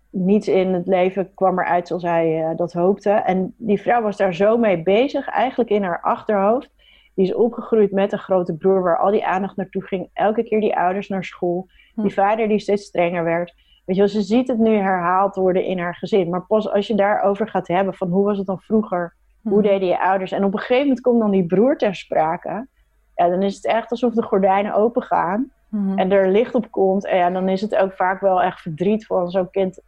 [0.10, 3.10] niets in het leven kwam eruit zoals hij eh, dat hoopte.
[3.10, 6.70] En die vrouw was daar zo mee bezig, eigenlijk in haar achterhoofd.
[7.14, 10.10] Die is opgegroeid met een grote broer waar al die aandacht naartoe ging.
[10.14, 11.68] Elke keer die ouders naar school.
[11.94, 12.02] Hm.
[12.02, 13.56] Die vader die steeds strenger werd.
[13.92, 16.30] Weet je wel, ze ziet het nu herhaald worden in haar gezin.
[16.30, 19.14] Maar pas als je daarover gaat hebben van hoe was het dan vroeger?
[19.42, 19.62] Hoe Mhm.
[19.62, 20.32] deden je ouders?
[20.32, 22.68] En op een gegeven moment komt dan die broer ter sprake.
[23.16, 25.98] Ja, dan is het echt alsof de gordijnen open gaan Mhm.
[26.00, 27.06] en er licht op komt.
[27.06, 29.82] En ja, dan is het ook vaak wel echt verdriet van zo'n kind,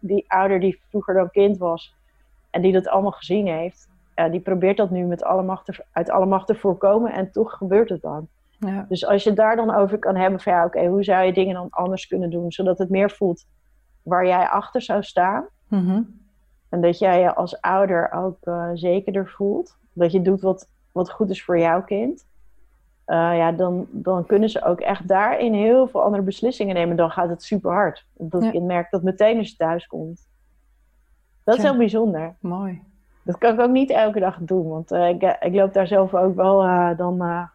[0.00, 1.94] die ouder die vroeger dan kind was
[2.50, 3.88] en die dat allemaal gezien heeft.
[4.14, 7.32] Ja, die probeert dat nu met alle macht te, uit alle macht te voorkomen en
[7.32, 8.28] toch gebeurt het dan.
[8.58, 8.86] Ja.
[8.88, 11.54] Dus als je daar dan over kan hebben van ja, oké, hoe zou je dingen
[11.54, 13.46] dan anders kunnen doen, zodat het meer voelt
[14.02, 15.46] waar jij achter zou staan.
[15.68, 16.02] Mhm.
[16.68, 19.76] En dat jij je als ouder ook uh, zekerder voelt.
[19.92, 22.26] Dat je doet wat, wat goed is voor jouw kind.
[23.06, 26.96] Uh, ja, dan, dan kunnen ze ook echt daarin heel veel andere beslissingen nemen.
[26.96, 28.06] Dan gaat het super hard.
[28.12, 28.50] Dat ja.
[28.50, 30.28] kind merkt dat meteen als je thuis komt.
[31.44, 32.34] Dat is heel bijzonder.
[32.40, 32.82] Mooi.
[33.22, 34.68] Dat kan ik ook niet elke dag doen.
[34.68, 36.60] Want uh, ik, ik loop daar zelf ook wel
[36.96, 37.48] dan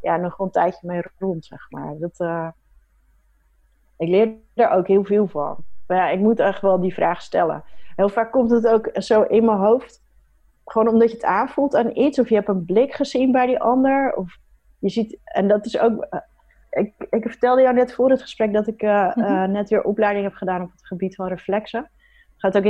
[0.00, 1.94] ja, nog een tijdje mee rond, zeg maar.
[1.98, 2.20] Dat,
[3.96, 5.56] ik leer er ook heel veel van.
[5.86, 7.64] Maar ja, ik moet echt wel die vraag stellen.
[7.96, 10.02] Heel vaak komt het ook zo in mijn hoofd.
[10.64, 12.18] Gewoon omdat je het aanvoelt aan iets.
[12.18, 14.14] Of je hebt een blik gezien bij die ander.
[14.16, 14.36] Of
[14.78, 16.02] je ziet, en dat is ook.
[16.02, 16.20] Eh,
[16.70, 20.34] ik, ik vertelde jou net voor het gesprek dat ik uh, net weer opleiding heb
[20.34, 21.80] gedaan op het gebied van reflexen.
[21.80, 22.64] Het gaat ook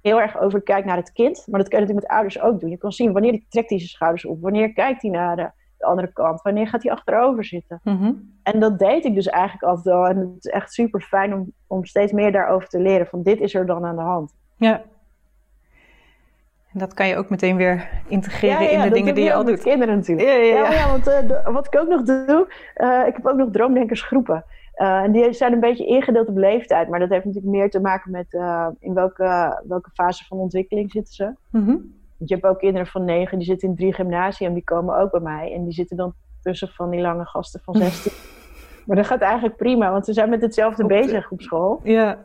[0.00, 1.46] heel erg over kijk naar het kind.
[1.46, 2.70] Maar dat kan je natuurlijk met ouders ook doen.
[2.70, 4.42] Je kan zien wanneer die trekt hij zijn schouders op.
[4.42, 6.42] Wanneer kijkt hij naar de, de andere kant.
[6.42, 7.80] Wanneer gaat hij achterover zitten.
[7.82, 8.12] Mhm.
[8.42, 10.06] En dat deed ik dus eigenlijk altijd wel.
[10.06, 13.06] En het is echt super fijn om, om steeds meer daarover te leren.
[13.06, 14.34] Van dit is er dan aan de hand.
[14.56, 14.82] Ja.
[16.72, 19.62] En dat kan je ook meteen weer integreren in de dingen die je al doet.
[19.62, 20.28] kinderen natuurlijk.
[20.28, 20.90] Ja, ja, ja.
[20.90, 24.44] want uh, wat ik ook nog doe, uh, ik heb ook nog droomdenkersgroepen.
[24.76, 26.88] Uh, en die zijn een beetje ingedeeld op leeftijd.
[26.88, 28.32] Maar dat heeft natuurlijk meer te maken met
[28.80, 31.32] in welke, welke fase van ontwikkeling zitten ze.
[31.50, 31.94] Mm -hmm.
[32.18, 35.20] Je hebt ook kinderen van negen, die zitten in drie gymnasium, die komen ook bij
[35.20, 35.52] mij.
[35.52, 38.12] En die zitten dan tussen van die lange gasten van 16.
[38.86, 41.80] maar dat gaat eigenlijk prima, want ze zijn met hetzelfde bezig op school.
[41.82, 42.18] Ja.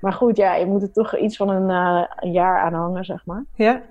[0.00, 3.04] Maar goed, ja, je moet er toch iets van een, uh, een jaar aan hangen,
[3.04, 3.44] zeg maar.
[3.54, 3.82] Ja.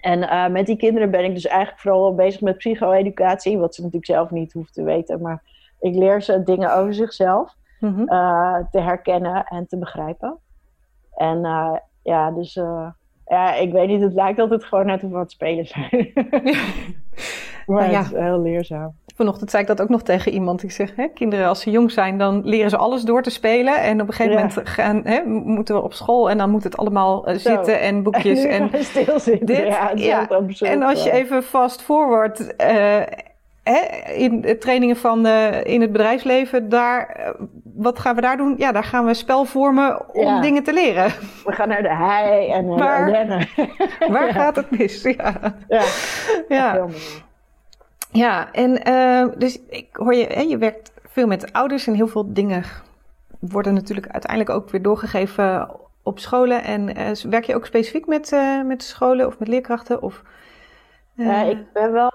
[0.00, 3.80] En uh, met die kinderen ben ik dus eigenlijk vooral bezig met psycho-educatie, wat ze
[3.80, 5.20] natuurlijk zelf niet hoeven te weten.
[5.20, 5.42] Maar
[5.80, 8.12] ik leer ze dingen over zichzelf mm -hmm.
[8.12, 10.38] uh, te herkennen en te begrijpen.
[11.16, 11.40] En
[12.02, 12.60] ja, dus
[13.26, 16.12] ja, ik weet niet, het lijkt altijd gewoon net of wat spelen zijn.
[17.66, 17.98] maar ja.
[17.98, 18.94] het is heel leerzaam.
[19.16, 20.62] Vanochtend zei ik dat ook nog tegen iemand.
[20.62, 23.82] Ik zeg, hè, kinderen als ze jong zijn, dan leren ze alles door te spelen.
[23.82, 26.76] En op een gegeven moment gaan, hè, moeten we op school en dan moet het
[26.76, 28.44] allemaal uh, zitten en boekjes.
[28.56, 29.92] En, en stilzitten, dit, ja.
[29.94, 30.28] ja.
[30.60, 32.54] en als je even fast forward...
[32.60, 33.02] Uh,
[34.14, 37.34] in trainingen van uh, in het bedrijfsleven, daar,
[37.74, 38.54] wat gaan we daar doen?
[38.56, 40.40] Ja, daar gaan we spel vormen om ja.
[40.40, 41.12] dingen te leren.
[41.44, 43.48] We gaan naar de hei en naar waar, de rennen.
[44.14, 45.02] waar gaat het mis?
[45.02, 45.34] Ja.
[45.68, 45.84] Ja.
[46.48, 46.86] ja.
[48.10, 52.08] Ja, en uh, dus ik hoor je, hè, je werkt veel met ouders en heel
[52.08, 52.62] veel dingen
[53.40, 55.70] worden natuurlijk uiteindelijk ook weer doorgegeven
[56.02, 56.62] op scholen.
[56.62, 56.86] En
[57.30, 60.02] werk je ook specifiek met, met scholen of met leerkrachten?
[60.02, 60.22] Of,
[61.14, 62.10] ja, ik ben wel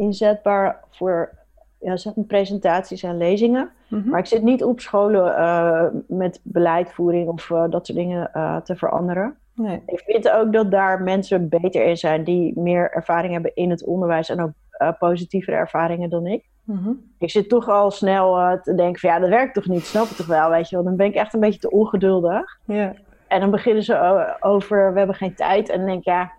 [0.00, 1.30] inzetbaar voor
[1.80, 3.70] ja, zeg maar presentaties en lezingen.
[3.88, 4.10] Mm -hmm.
[4.10, 8.30] Maar ik zit niet op scholen met beleidvoering of dat soort dingen
[8.64, 9.36] te veranderen.
[9.54, 9.82] Nee.
[9.86, 13.84] Ik vind ook dat daar mensen beter in zijn die meer ervaring hebben in het
[13.84, 14.52] onderwijs en ook
[14.98, 16.48] positievere ervaringen dan ik.
[16.64, 16.90] Mhm.
[17.18, 20.14] Ik zit toch al snel te denken van ja, dat werkt toch niet, snap je
[20.14, 20.84] toch wel, weet je wel.
[20.84, 22.58] Dan ben ik echt een beetje te ongeduldig.
[22.64, 22.90] Yeah.
[23.28, 25.68] En dan beginnen ze over, we hebben geen tijd.
[25.68, 26.32] En dan denk ik, ja,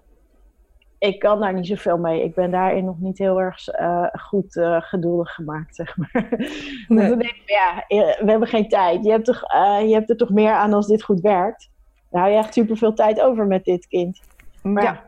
[1.01, 2.23] ik kan daar niet zoveel mee.
[2.23, 6.27] Ik ben daarin nog niet heel erg uh, goed geduldig gemaakt, zeg maar.
[6.87, 7.09] Nee.
[7.09, 7.85] dan denk ik, ja,
[8.25, 9.03] we hebben geen tijd.
[9.03, 9.41] Je hebt, toch,
[9.87, 11.69] je hebt er toch meer aan als dit goed werkt.
[12.09, 14.21] Dan hou je echt super veel tijd over met dit kind.
[14.61, 15.03] Maar ja.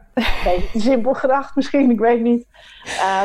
[0.74, 2.48] simpel gedacht misschien, ik weet niet.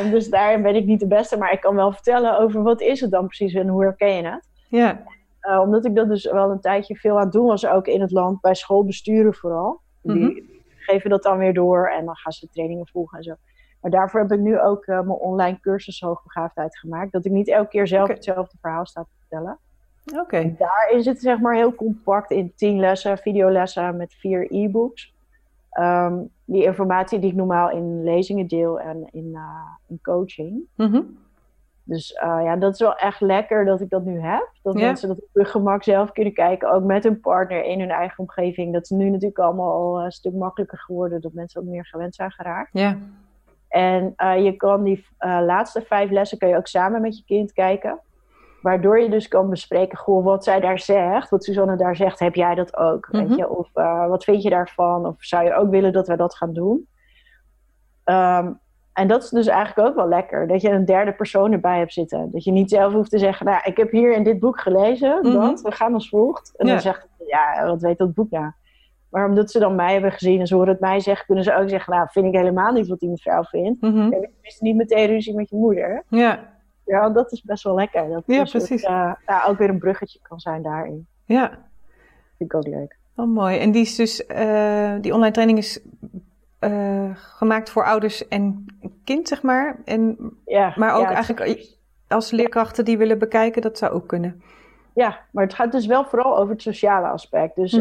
[0.03, 2.81] Um, dus daarin ben ik niet de beste, maar ik kan wel vertellen over wat
[2.81, 4.49] is het dan precies en hoe herken je het.
[4.69, 5.03] Ja.
[5.43, 8.01] Uh, omdat ik dat dus wel een tijdje veel aan het doen was, ook in
[8.01, 9.81] het land, bij schoolbesturen vooral.
[10.03, 10.58] Die mm -hmm.
[10.89, 13.35] Geven dat dan weer door en dan gaan ze trainingen volgen en zo.
[13.81, 17.13] Maar daarvoor heb ik nu ook uh, mijn online cursus hoogbegaafdheid gemaakt.
[17.13, 18.15] Dat ik niet elke keer zelf okay.
[18.15, 19.59] hetzelfde verhaal sta te vertellen.
[20.07, 20.21] Oké.
[20.21, 20.55] Okay.
[20.59, 25.15] Daarin zit zeg maar heel compact in tien lessen, videolessen met vier e-books.
[25.81, 29.41] Um, die informatie die ik normaal in lezingen deel en in, uh,
[29.87, 30.61] in coaching.
[30.75, 31.19] Mm -hmm.
[31.89, 34.51] Dus uh, ja, dat is wel echt lekker dat ik dat nu heb.
[34.63, 34.87] Dat ja.
[34.87, 36.71] mensen dat op hun gemak zelf kunnen kijken.
[36.71, 38.73] Ook met hun partner in hun eigen omgeving.
[38.73, 41.21] Dat is nu natuurlijk allemaal al een stuk makkelijker geworden.
[41.21, 42.71] Dat mensen ook meer gewend zijn geraakt.
[42.73, 42.97] Ja.
[43.69, 47.53] En uh, je kan die laatste vijf lessen kan je ook samen met je kind
[47.53, 47.99] kijken.
[48.63, 52.35] Waardoor je dus kan bespreken, goh, wat zij daar zegt, wat Suzanne daar zegt, heb
[52.35, 53.09] jij dat ook?
[53.11, 53.29] Mm -hmm.
[53.29, 53.49] weet je?
[53.49, 53.69] Of
[54.09, 55.07] wat vind je daarvan?
[55.07, 56.89] Of zou je ook willen dat wij dat gaan doen?
[58.05, 58.61] Um,
[58.99, 61.93] en dat is dus eigenlijk ook wel lekker, dat je een derde persoon erbij hebt
[61.93, 62.31] zitten.
[62.31, 65.19] Dat je niet zelf hoeft te zeggen, nou, ik heb hier in dit boek gelezen,
[65.23, 65.41] mm -hmm.
[65.41, 66.53] dat, we gaan als volgt.
[66.57, 66.73] En ja.
[66.73, 68.51] dan zegt ja, wat weet dat boek nou?
[69.11, 71.55] Maar omdat ze dan mij hebben gezien en ze horen het mij zeggen, kunnen ze
[71.55, 73.83] ook zeggen, nou, vind ik helemaal niet wat die mevrouw vindt.
[73.83, 74.11] Mm -hmm.
[74.11, 76.05] Je hebt niet meteen ruzie met je moeder.
[76.09, 76.57] Ja.
[76.85, 78.09] Ja, dat is best wel lekker.
[78.09, 78.83] Dat ja, precies.
[78.83, 81.07] uh, ja, ook weer een bruggetje kan zijn daarin.
[81.25, 81.49] Ja.
[82.37, 82.99] Vind ik ook leuk.
[83.17, 83.59] Oh, mooi.
[83.59, 85.81] En die is dus, uh, die online training is
[87.15, 88.67] gemaakt voor ouders en
[89.05, 89.81] kind, zeg maar.
[89.85, 91.77] En, Ja, maar ook ja, eigenlijk
[92.09, 94.43] als leerkrachten die willen bekijken, dat zou ook kunnen.
[94.95, 97.57] Ja, maar het gaat dus wel vooral over het sociale aspect.
[97.57, 97.73] Dus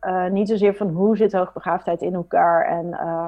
[0.00, 3.26] eh, niet zozeer van hoe zit hoogbegaafdheid in elkaar en eh,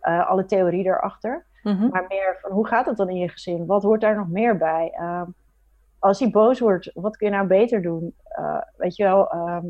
[0.00, 1.44] eh, alle theorie erachter.
[1.62, 1.88] Mhm.
[1.88, 3.66] Maar meer van hoe gaat het dan in je gezin?
[3.66, 4.92] Wat hoort daar nog meer bij?
[4.94, 5.24] Ehm,
[5.98, 8.14] als hij boos wordt, wat kun je nou beter doen?
[8.24, 9.64] Eh, weet je wel, ehm,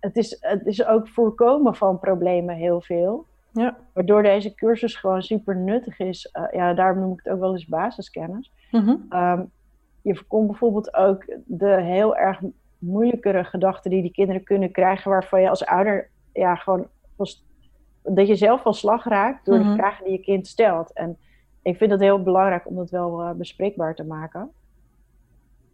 [0.00, 3.26] het, is, het is ook voorkomen van problemen heel veel.
[3.52, 3.76] Ja.
[3.92, 6.26] Waardoor deze cursus gewoon super nuttig is.
[6.32, 8.52] Eh, ja, daarom noem ik het ook wel eens basiskennis.
[8.70, 8.96] Mhm.
[9.08, 9.42] Ehm,
[10.02, 12.40] je voorkomt bijvoorbeeld ook de heel erg
[12.78, 16.86] moeilijkere gedachten die die kinderen kunnen krijgen, waarvan je als ouder ja, gewoon
[18.02, 19.68] dat je zelf van slag raakt door Mhm.
[19.68, 20.92] de vragen die je kind stelt.
[20.92, 21.16] En
[21.62, 24.50] ik vind het heel belangrijk om dat wel eh, bespreekbaar te maken.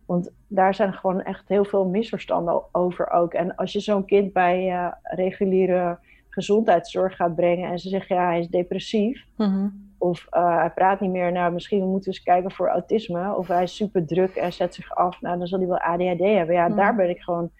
[0.06, 3.32] Want daar zijn gewoon echt heel veel misverstanden over ook.
[3.34, 8.26] En als je zo'n kind bij eh, reguliere gezondheidszorg gaat brengen en ze zeggen ja,
[8.26, 9.68] hij is depressief, Mhm.
[9.98, 11.32] of eh, hij praat niet meer.
[11.32, 13.34] Nou, misschien moeten we eens kijken voor autisme.
[13.36, 15.20] Of hij is super druk en zet zich af.
[15.20, 16.54] Nou, dan zal hij wel ADHD hebben.
[16.54, 16.76] Ja, Mhm.
[16.76, 17.50] daar ben ik gewoon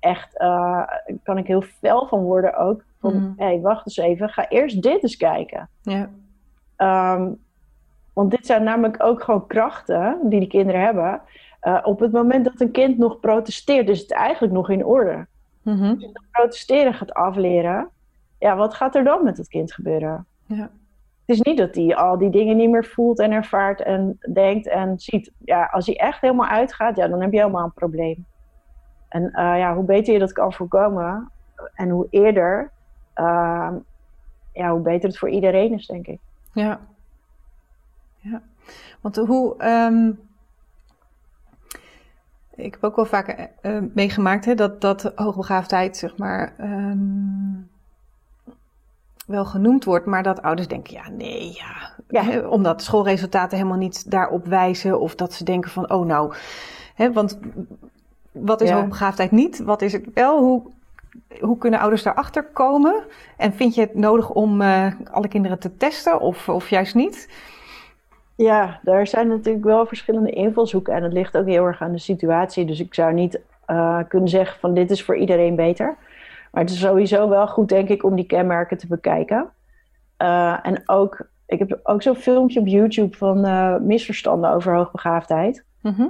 [0.00, 0.38] echt...
[0.38, 0.82] eh,
[1.22, 2.84] kan ik heel fel van worden ook.
[3.00, 4.28] Van, hé, wacht eens even.
[4.28, 5.68] Ga eerst dit eens kijken.
[5.82, 6.10] Ja.
[6.76, 7.30] Ehm,
[8.12, 11.20] want dit zijn namelijk ook gewoon krachten die die kinderen hebben.
[11.62, 15.26] Eh, op het moment dat een kind nog protesteert, is het eigenlijk nog in orde.
[15.62, 15.96] Mhm.
[16.30, 17.88] Protesteren gaat afleren.
[18.38, 20.26] Ja, wat gaat er dan met het kind gebeuren?
[20.46, 20.70] Ja.
[21.26, 24.68] Het is niet dat hij al die dingen niet meer voelt en ervaart en denkt
[24.68, 25.32] en ziet.
[25.38, 28.26] Ja, als hij echt helemaal uitgaat, ja, dan heb je helemaal een probleem.
[29.08, 31.30] En eh, ja, hoe beter je dat kan voorkomen
[31.74, 32.70] en hoe eerder,
[33.14, 33.74] ehm,
[34.52, 36.18] ja, hoe beter het voor iedereen is, denk ik.
[36.52, 36.80] Ja.
[38.18, 38.42] Ja.
[39.00, 39.56] Want hoe.
[39.58, 40.10] ehm,
[42.54, 46.54] ik heb ook wel vaker eh, eh, meegemaakt hè, dat, dat hoogbegaafdheid, zeg maar.
[46.58, 47.60] ehm,
[49.26, 51.58] wel genoemd wordt, maar dat ouders denken: ja, nee,
[52.08, 52.40] ja.
[52.48, 56.34] Omdat schoolresultaten helemaal niet daarop wijzen, of dat ze denken: van, oh, nou.
[56.94, 57.38] Hè, want
[58.32, 58.76] wat is Ja.
[58.76, 59.58] hoogbegaafdheid niet?
[59.58, 60.38] Wat is het wel?
[60.38, 60.62] Hoe,
[61.40, 63.04] hoe kunnen ouders daarachter komen?
[63.36, 67.28] En vind je het nodig om eh, alle kinderen te testen of, of juist niet?
[68.42, 71.98] Ja, daar zijn natuurlijk wel verschillende invalshoeken en het ligt ook heel erg aan de
[71.98, 72.64] situatie.
[72.64, 75.96] Dus ik zou niet eh, kunnen zeggen van dit is voor iedereen beter.
[76.50, 79.50] Maar het is sowieso wel goed, denk ik, om die kenmerken te bekijken.
[80.16, 85.64] Eh, en ook, ik heb ook zo'n filmpje op YouTube van eh, misverstanden over hoogbegaafdheid.
[85.80, 86.06] Mhm.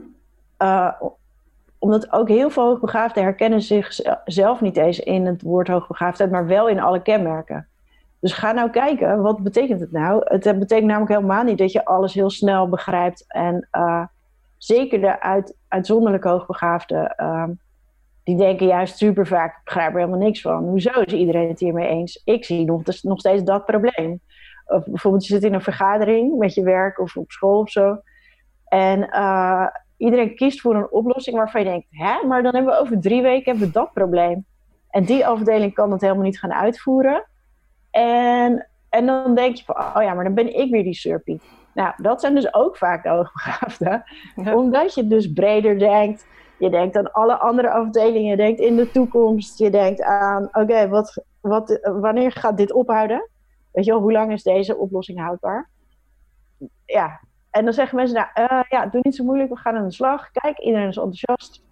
[1.78, 6.68] Omdat ook heel veel hoogbegaafden herkennen zichzelf niet eens in het woord hoogbegaafdheid, maar wel
[6.68, 7.66] in alle kenmerken.
[8.22, 10.22] Dus ga nou kijken, wat betekent het nou?
[10.24, 13.24] Het betekent namelijk helemaal niet dat je alles heel snel begrijpt.
[13.28, 14.04] En eh,
[14.58, 17.50] zeker de uit, uitzonderlijk hoogbegaafden, ehm,
[18.24, 20.64] die denken juist super vaak, ik begrijp er helemaal niks van.
[20.64, 22.22] Hoezo is iedereen het hiermee eens?
[22.24, 24.20] Ik zie nog, dus nog steeds dat probleem.
[24.66, 28.00] Of bijvoorbeeld je zit in een vergadering met je werk of op school of zo.
[28.68, 32.80] En eh, iedereen kiest voor een oplossing waarvan je denkt, hè, maar dan hebben we
[32.80, 34.44] over drie weken hebben we dat probleem.
[34.90, 37.30] En die afdeling kan dat helemaal niet gaan uitvoeren.
[37.92, 41.42] En, en dan denk je van, oh ja, maar dan ben ik weer die surpiet.
[41.74, 44.04] Nou, dat zijn dus ook vaak de hoogbegaafden.
[44.34, 44.54] Ja.
[44.54, 46.26] Omdat je dus breder denkt.
[46.58, 48.30] Je denkt aan alle andere afdelingen.
[48.30, 49.58] Je denkt in de toekomst.
[49.58, 53.28] Je denkt aan, oké, wat, wat, wanneer gaat dit ophouden?
[53.72, 55.70] Weet je wel, hoe lang is deze oplossing houdbaar?
[56.84, 59.84] Ja, en dan zeggen mensen, nou, eh, ja, doe niet zo moeilijk, we gaan aan
[59.84, 60.30] de slag.
[60.30, 61.62] Kijk, iedereen is enthousiast.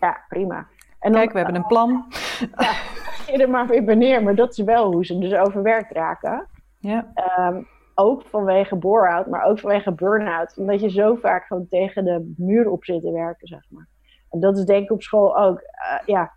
[0.00, 0.66] Ja, prima.
[0.98, 2.04] En dan Kijk, we hebben een plan.
[3.32, 4.22] je er maar weer neer.
[4.22, 6.46] Maar dat is wel hoe ze dus overwerkt raken.
[6.78, 7.10] Ja.
[7.14, 7.62] Ehm,
[7.94, 10.54] ook vanwege bore-out, maar ook vanwege burn-out.
[10.56, 13.86] Omdat je zo vaak gewoon tegen de muur op zit te werken, zeg maar.
[14.30, 15.58] En dat is denk ik op school ook.
[15.60, 16.32] Eh, ja,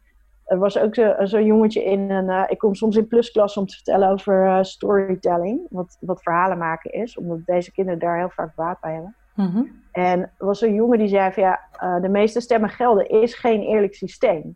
[0.45, 2.29] er was ook zo- zo'n jongetje in een...
[2.29, 5.61] eh, ik kom soms in plusklas om te vertellen over eh, storytelling.
[5.69, 7.17] Wat, wat verhalen maken is.
[7.17, 9.15] Omdat deze kinderen daar heel vaak baat bij hebben.
[9.35, 9.63] Mhm.
[9.91, 11.59] En er was zo'n jongen die zei van ja,
[11.99, 14.55] de meeste stemmen gelden is geen eerlijk systeem.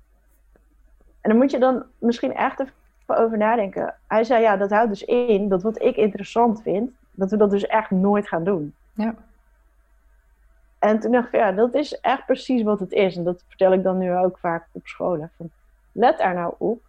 [1.27, 2.73] En dan moet je dan misschien echt even
[3.07, 3.95] over nadenken.
[4.07, 7.49] Hij zei ja, dat houdt dus in dat wat ik interessant vind, dat we dat
[7.49, 8.73] dus echt nooit gaan doen.
[8.93, 9.15] Ja.
[10.79, 13.15] En toen dacht ik ja, dat is echt precies wat het is.
[13.17, 15.31] En dat vertel ik dan nu ook vaak op scholen.
[15.37, 15.49] Van,
[15.91, 16.81] let daar nou op.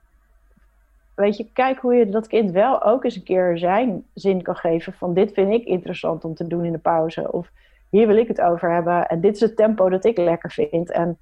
[1.14, 4.56] Weet je, kijk hoe je dat kind wel ook eens een keer zijn zin kan
[4.56, 4.92] geven.
[4.92, 7.32] Van dit vind ik interessant om te doen in de pauze.
[7.32, 7.50] Of
[7.90, 9.08] hier wil ik het over hebben.
[9.08, 10.90] En dit is het tempo dat ik lekker vind.
[10.90, 11.18] En,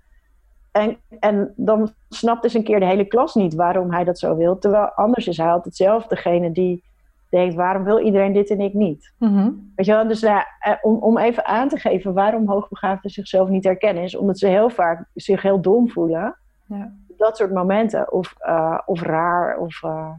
[0.77, 4.37] en, en dan snapt dus een keer de hele klas niet waarom hij dat zo
[4.37, 4.59] wil.
[4.59, 6.85] Terwijl anders is hij altijd zelf degene die
[7.31, 9.13] denkt, waarom wil iedereen dit en ik niet?
[9.19, 9.51] Mhm.
[9.77, 13.11] Weet je wel, dus nou, ja, eh, om, om even aan te geven waarom hoogbegaafden
[13.11, 16.37] zichzelf niet herkennen, is omdat ze heel vaak zich heel dom voelen.
[16.67, 16.93] Ja.
[17.17, 18.13] Dat soort momenten.
[18.13, 19.59] Of, eh, of raar.
[19.59, 20.11] Of, eh,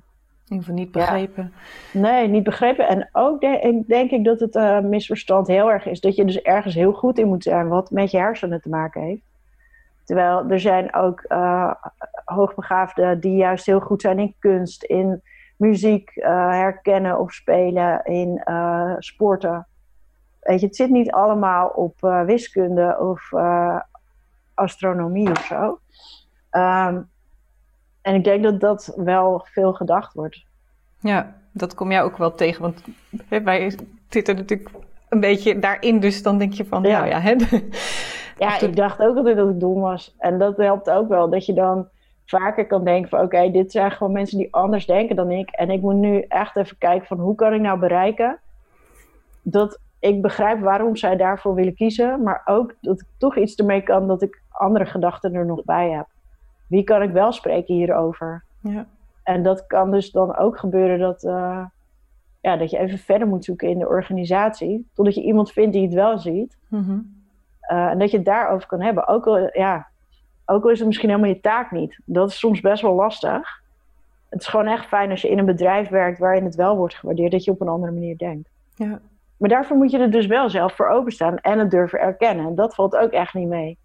[0.48, 1.54] In ieder geval niet begrepen.
[1.94, 2.88] Nee, niet begrepen.
[2.88, 3.42] En ook
[3.88, 7.18] denk ik dat het uh, misverstand heel erg is dat je dus ergens heel goed
[7.18, 9.26] in moet zijn, wat met je hersenen te maken heeft.
[10.08, 11.74] Terwijl er zijn ook uh,
[12.26, 15.22] hoogbegaafden die juist heel goed zijn in kunst, in
[15.58, 18.42] muziek uh, herkennen of spelen, in
[19.00, 19.68] sporten.
[20.40, 23.32] Weet je, het zit niet allemaal op wiskunde of
[24.54, 25.80] astronomie of zo.
[26.52, 27.10] Um,
[28.02, 30.46] en ik denk dat dat wel veel gedacht wordt.
[31.00, 32.62] Ja, dat kom jij ook wel tegen.
[32.62, 32.82] Want
[33.44, 33.76] wij
[34.10, 34.70] zitten natuurlijk
[35.10, 36.00] een beetje daarin.
[36.00, 37.00] Dus dan denk je van, ja.
[37.00, 37.20] nou ja.
[37.20, 37.36] Hè,
[38.38, 40.16] ja, ik dacht ook altijd dat ik dom was.
[40.18, 41.30] En dat helpt ook wel.
[41.30, 41.88] Dat je dan
[42.26, 43.22] vaker kan denken van...
[43.22, 45.50] Oké, dit zijn gewoon mensen die anders denken dan ik.
[45.50, 47.20] En ik moet nu echt even kijken van...
[47.20, 48.40] Hoe kan ik nou bereiken...
[49.42, 52.24] dat ik begrijp waarom zij daarvoor willen kiezen.
[52.24, 54.08] Maar ook dat ik toch iets ermee kan...
[54.08, 56.08] dat ik andere gedachten er nog bij heb
[56.68, 58.44] wie kan ik wel spreken hierover?
[58.62, 58.88] Ja.
[59.24, 61.66] En dat kan dus dan ook gebeuren dat, uh,
[62.42, 64.88] ja, dat je even verder moet zoeken in de organisatie.
[64.94, 66.58] Totdat je iemand vindt die het wel ziet.
[66.68, 67.16] Mm
[67.68, 69.08] en dat je het daarover kan hebben.
[69.08, 69.88] Ook al, ja,
[70.46, 72.00] ook al is het misschien helemaal je taak niet.
[72.06, 73.62] Dat is soms best wel lastig.
[74.30, 76.96] Het is gewoon echt fijn als je in een bedrijf werkt waarin het wel wordt
[76.96, 77.32] gewaardeerd.
[77.32, 78.50] Dat je op een andere manier denkt.
[78.76, 79.00] Ja.
[79.38, 82.46] Maar daarvoor moet je er dus wel zelf voor openstaan en het durven erkennen.
[82.46, 83.78] En dat valt ook echt niet mee.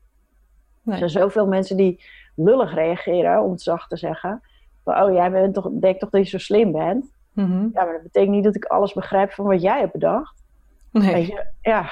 [0.83, 1.01] Nee.
[1.01, 2.05] Er zijn zoveel mensen die
[2.35, 4.43] lullig reageren, om het zacht te zeggen.
[4.85, 7.13] Van, oh, jij bent toch, denk toch dat je zo slim bent?
[7.33, 7.63] Mhm.
[7.73, 10.43] Ja, maar dat betekent niet dat ik alles begrijp van wat jij hebt bedacht.
[10.91, 11.27] Nee.
[11.27, 11.91] Je, ja.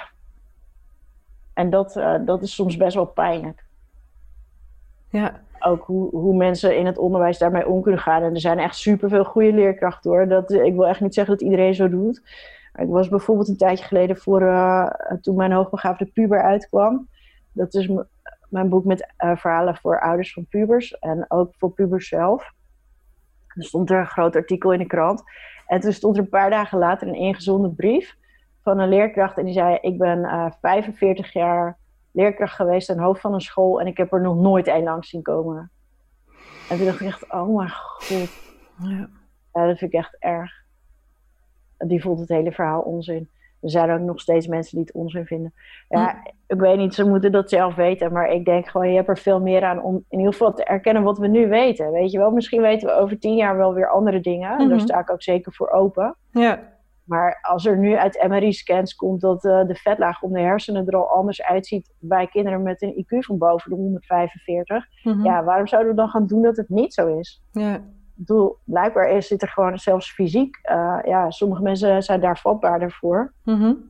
[1.54, 3.64] En dat, uh, dat is soms best wel pijnlijk.
[5.10, 5.40] Ja.
[5.58, 8.22] Ook hoe, hoe mensen in het onderwijs daarmee om kunnen gaan.
[8.22, 10.28] En er zijn echt superveel goede leerkrachten hoor.
[10.28, 12.22] Dat, ik wil echt niet zeggen dat iedereen zo doet.
[12.74, 14.90] Ik was bijvoorbeeld een tijdje geleden voor, uh,
[15.20, 17.08] toen mijn hoogbegaafde puber uitkwam.
[17.52, 17.90] Dat is
[18.48, 22.52] mijn boek met uh, verhalen voor ouders van pubers en ook voor pubers zelf.
[23.46, 25.22] Er stond er een groot artikel in de krant.
[25.66, 28.16] En toen stond er een paar dagen later een ingezonden brief
[28.62, 29.38] van een leerkracht.
[29.38, 31.78] En die zei: Ik ben uh, eh, 45 jaar
[32.12, 33.80] leerkracht geweest aan hoofd van een school.
[33.80, 35.70] En ik heb er nog nooit één langs zien komen.
[36.68, 38.08] En toen dacht ik echt: Oh mijn god.
[38.08, 39.08] Ja.
[39.52, 40.52] ja, dat vind ik echt erg.
[41.78, 43.28] Die vond het hele verhaal onzin.
[43.60, 45.52] Er zijn ook nog steeds mensen die het onzin vinden.
[45.88, 48.12] Ja, ik weet niet, ze moeten dat zelf weten.
[48.12, 50.64] Maar ik denk gewoon, je hebt er veel meer aan om in ieder geval te
[50.64, 51.92] erkennen wat we nu weten.
[51.92, 54.50] Weet je wel, misschien weten we over tien jaar wel weer andere dingen.
[54.50, 54.86] En daar mhm.
[54.86, 56.16] sta ik ook zeker voor open.
[56.30, 56.78] Ja.
[57.10, 60.96] Maar als er nu uit MRI-scans komt dat uh, de vetlaag om de hersenen er
[60.96, 65.24] al anders uitziet bij kinderen met een IQ van boven de 145, mhm.
[65.24, 67.42] ja, waarom zouden we dan gaan doen dat het niet zo is?
[67.52, 67.80] Ja
[68.26, 70.58] bedoel, blijkbaar is, zit er gewoon zelfs fysiek.
[70.70, 73.32] Uh, ja, sommige mensen zijn daar vatbaarder voor.
[73.44, 73.88] Mm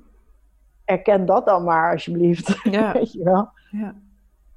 [0.85, 2.61] Erken dat dan maar, alsjeblieft.
[2.63, 2.93] Ja.
[2.99, 3.49] Weet je wel?
[3.71, 3.95] Ja.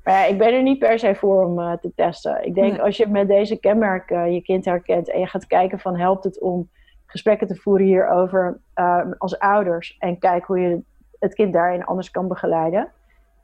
[0.03, 2.45] Maar ja, ik ben er niet per se voor om uh, te testen.
[2.45, 5.97] Ik denk als je met deze kenmerken je kind herkent en je gaat kijken van
[5.97, 6.69] helpt het om
[7.13, 10.81] gesprekken te voeren hierover uh, als ouders en kijk hoe je
[11.19, 12.91] het kind daarin anders kan begeleiden.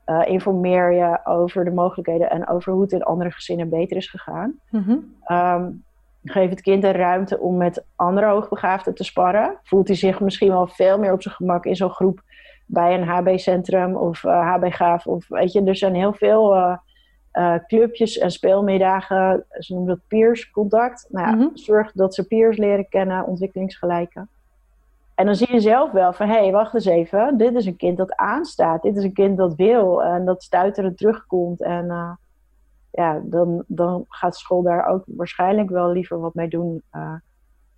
[0.06, 4.10] Uh, informeer je over de mogelijkheden en over hoe het in andere gezinnen beter is
[4.10, 4.58] gegaan.
[4.70, 5.18] Mm
[6.24, 9.58] Geef het kind de ruimte om met andere hoogbegaafden te sparren.
[9.62, 12.22] Voelt hij zich misschien wel veel meer op zijn gemak in zo'n groep
[12.66, 15.06] bij een HB-centrum of uh, eh, HB-gaaf.
[15.06, 16.76] Of weet je, er zijn heel veel uh,
[17.32, 19.44] uh, clubjes en speelmiddagen.
[19.58, 21.06] Ze noemen dat peers-contact.
[21.08, 21.48] Nou ja, mhm.
[21.54, 24.28] zorg dat ze peers leren kennen, ontwikkelingsgelijken.
[25.14, 27.36] En dan zie je zelf wel van, hé, hey, wacht eens even.
[27.36, 28.82] Dit is een kind dat aanstaat.
[28.82, 31.62] Dit is een kind dat wil en dat stuiteren terugkomt.
[31.62, 32.18] En
[32.90, 36.82] ja, dan, dan gaat school daar ook waarschijnlijk wel liever wat mee doen.
[36.92, 37.14] Uh,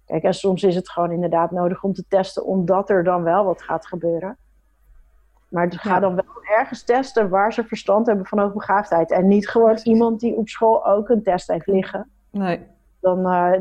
[0.07, 3.45] kijk, en soms is het gewoon inderdaad nodig om te testen, omdat er dan wel
[3.45, 4.37] wat gaat gebeuren.
[5.53, 6.25] Maar gaat dan wel
[6.59, 9.11] ergens testen waar ze verstand hebben van hoogbegaafdheid.
[9.11, 12.09] En niet gewoon iemand die op school ook een test heeft liggen.
[12.31, 12.61] Nee.
[13.01, 13.53] Dan, uh,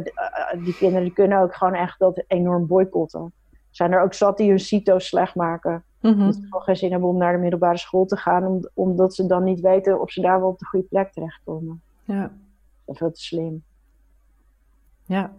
[0.64, 3.34] die kinderen die kunnen ook gewoon echt dat enorm boycotten.
[3.70, 5.84] Zijn er ook zat die hun CITO's slecht maken.
[6.00, 6.26] Mm -hmm.
[6.26, 9.26] Dat ze gewoon geen zin hebben om naar de middelbare school te gaan, omdat ze
[9.26, 11.82] dan niet weten of ze daar wel op de goede plek terechtkomen.
[12.04, 12.22] Ja.
[12.86, 13.64] Dat is veel te slim.
[15.04, 15.32] Ja.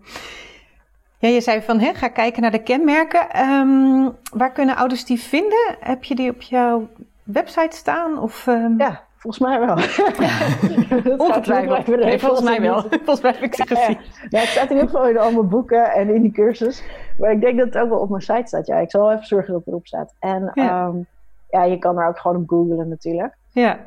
[1.23, 3.41] Ja, je zei van, hè, ga kijken naar de kenmerken.
[3.41, 5.77] Um, waar kunnen ouders die vinden?
[5.81, 6.89] Heb je die op jouw
[7.23, 8.18] website staan?
[8.18, 8.75] Of, um...
[8.79, 9.77] Ja, Volgens mij wel.
[10.27, 11.16] Ja.
[11.16, 11.87] Ongetwijfeld.
[11.87, 12.81] Nee, volgens mij wel.
[12.81, 13.99] Volgens mij heb ik ze gezien.
[14.29, 16.85] Ja, het staat in ieder geval in al mijn boeken en in die cursus.
[17.18, 18.66] Maar ik denk dat het ook wel op mijn site staat.
[18.66, 20.14] Ja, ik zal wel even zorgen dat het erop staat.
[20.18, 21.07] En ja, um,
[21.49, 23.37] ja je kan er ook gewoon op googlen natuurlijk.
[23.51, 23.79] Ja.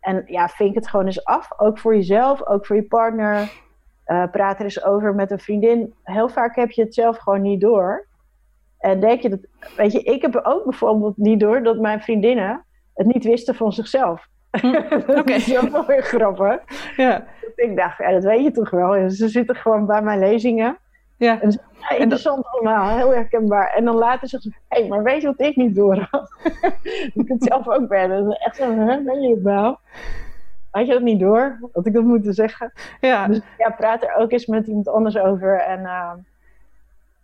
[0.00, 1.48] En ja, vink het gewoon eens af.
[1.56, 3.52] Ook voor jezelf, ook voor je partner.
[4.12, 5.94] Uh, praat er eens over met een vriendin.
[6.02, 8.06] Heel vaak heb je het zelf gewoon niet door.
[8.78, 9.40] En denk je dat,
[9.76, 13.72] weet je, ik heb ook bijvoorbeeld niet door dat mijn vriendinnen het niet wisten van
[13.72, 14.28] zichzelf.
[14.50, 14.72] Hm.
[15.06, 16.60] dat is ook wel weer grappig.
[16.96, 17.24] Ja.
[17.54, 19.10] Ik dacht, ja, dat weet je toch wel.
[19.10, 20.78] Ze zitten gewoon bij mijn lezingen.
[21.16, 21.40] Ja.
[21.40, 23.72] En, ja, interessant allemaal, heel herkenbaar.
[23.74, 26.32] En dan later zegt ze, hé, hey, maar weet je wat ik niet door had?
[27.14, 28.30] ik het zelf ook ben.
[28.30, 29.78] Echt zo, hè, ben je het wel?
[30.72, 31.58] Had je dat niet door?
[31.72, 32.72] Had ik dat moeten zeggen?
[33.00, 33.26] Ja.
[33.26, 35.60] Dus ja, praat er ook eens met iemand anders over.
[35.60, 36.12] En uh,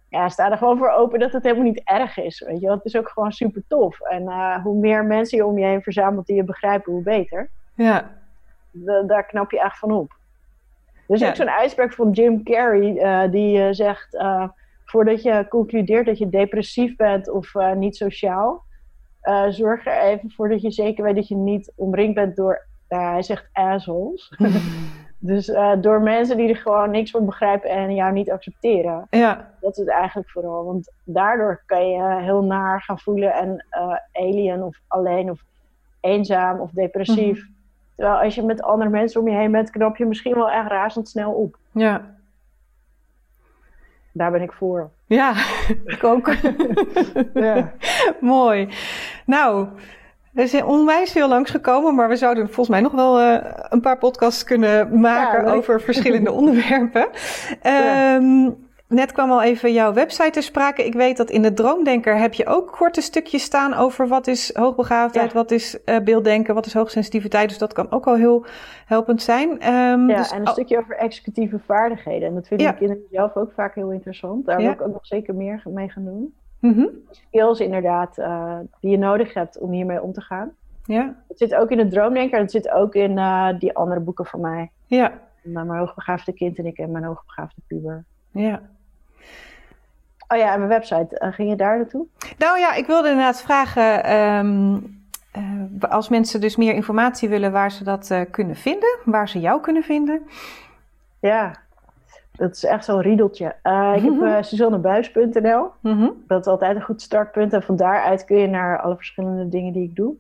[0.09, 2.41] ja, sta er gewoon voor open dat het helemaal niet erg is.
[2.47, 2.71] Weet je?
[2.71, 4.01] Het is ook gewoon super tof.
[4.01, 7.51] En uh, hoe meer mensen je om je heen verzamelt die je begrijpen, hoe beter.
[7.75, 8.11] Ja.
[9.07, 10.17] daar knap je echt van op.
[11.07, 11.29] Dus ja.
[11.29, 14.19] ook zo'n uitspraak van Jim Carrey, uh, die zegt:
[14.85, 18.65] voordat je concludeert dat je depressief bent of niet sociaal,
[19.49, 23.13] zorg er even voor dat je zeker weet dat je niet omringd bent door ja,
[23.13, 24.33] hij zegt assholes.
[25.19, 29.07] dus uh, door mensen die er gewoon niks van begrijpen en jou niet accepteren.
[29.11, 29.51] Ja.
[29.61, 30.65] Dat is het eigenlijk vooral.
[30.65, 35.41] Want daardoor kan je heel naar gaan voelen en uh, alien of alleen of
[36.01, 37.39] eenzaam of depressief.
[37.39, 37.51] Mhm.
[37.97, 40.69] Terwijl als je met andere mensen om je heen bent, knap je misschien wel echt
[40.69, 41.59] razendsnel op.
[41.73, 42.17] Ja.
[44.13, 44.91] Daar ben ik voor.
[45.07, 45.35] Ja,
[45.85, 46.35] ik ook.
[47.35, 47.73] ja.
[48.21, 48.69] Mooi.
[49.27, 49.69] Nou,
[50.39, 53.99] we zijn onwijs veel langsgekomen, maar we zouden volgens mij nog wel uh, een paar
[53.99, 57.09] podcasts kunnen maken over verschillende onderwerpen.
[57.63, 58.57] Um,
[58.89, 60.85] net kwam al even jouw website ter sprake.
[60.85, 64.51] Ik weet dat in de Droomdenker heb je ook korte stukjes staan over wat is
[64.55, 67.49] hoogbegaafdheid, wat is uh, beelddenken, wat is hoogsensitiviteit.
[67.49, 68.47] Dus dat kan ook al heel
[68.87, 69.51] helpend zijn.
[69.51, 72.29] Um, ja, dus, en een stukje over executieve vaardigheden.
[72.29, 74.47] En dat vind ik kinderen zelf ook vaak heel interessant.
[74.47, 76.35] Daar wil ik ook nog zeker meer mee gaan doen.
[76.59, 80.51] Mm Skills inderdaad, uh, die je nodig hebt om hiermee om te gaan.
[80.85, 81.15] Ja.
[81.29, 84.41] Het zit ook in het Droomdenker, het zit ook in uh, die andere boeken van
[84.41, 84.71] mij.
[84.87, 85.13] Ja.
[85.43, 88.05] mijn hoogbegaafde kind en ik en mijn hoogbegaafde puber.
[88.31, 88.61] Ja.
[90.29, 92.07] Oh ja, en mijn website, uh, ging je daar naartoe?
[92.39, 94.97] Nou ja, ik wilde inderdaad vragen, um,
[95.81, 99.83] als mensen dus meer informatie willen, waar ze dat kunnen vinden, waar ze jou kunnen
[99.83, 100.23] vinden.
[101.21, 101.55] Ja,
[102.39, 103.55] dat is echt zo'n riedeltje.
[103.63, 105.67] Uh, ik heb uh, suzannebuis.nl.
[105.81, 106.09] Mhm.
[106.27, 107.53] Dat is altijd een goed startpunt.
[107.53, 110.15] En van daaruit kun je naar alle verschillende dingen die ik doe.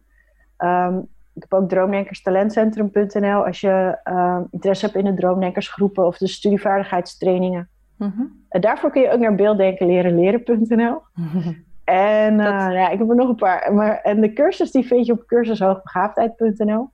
[0.58, 3.46] Um, ik heb ook droomdenkerstalentcentrum.nl.
[3.46, 7.68] Als je um, interesse hebt in de droomdenkersgroepen of de studievaardigheidstrainingen.
[7.96, 11.02] Mm En daarvoor kun je ook naar beelddenken leren leren.nl.
[11.84, 13.74] En uh, ja, ik heb er nog een paar.
[13.74, 16.90] Maar, en de cursus die vind je op cursushoogbegaafdheid.nl.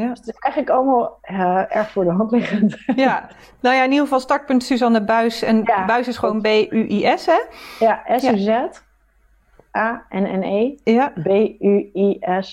[0.00, 0.08] Ja.
[0.08, 2.76] Dus het is eigenlijk allemaal uh, erg voor de hand liggend.
[2.96, 3.28] Ja,
[3.60, 5.42] nou ja, in ieder geval startpunt Suzanne Buis.
[5.42, 7.40] En Buis is gewoon B-U-I-S, hè?
[7.78, 8.50] Ja, S-U-Z.
[9.76, 10.74] A-N-N-E.
[10.84, 11.12] Ja.
[11.22, 12.50] B-U-I-S.nl.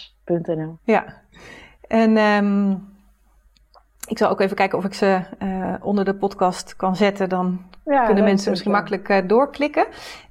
[0.84, 1.06] Ja.
[1.88, 2.90] En um,
[4.08, 7.30] ik zal ook even kijken of ik ze uh, onder de podcast kan zetten.
[7.30, 9.86] Dan kunnen mensen misschien makkelijk uh, doorklikken.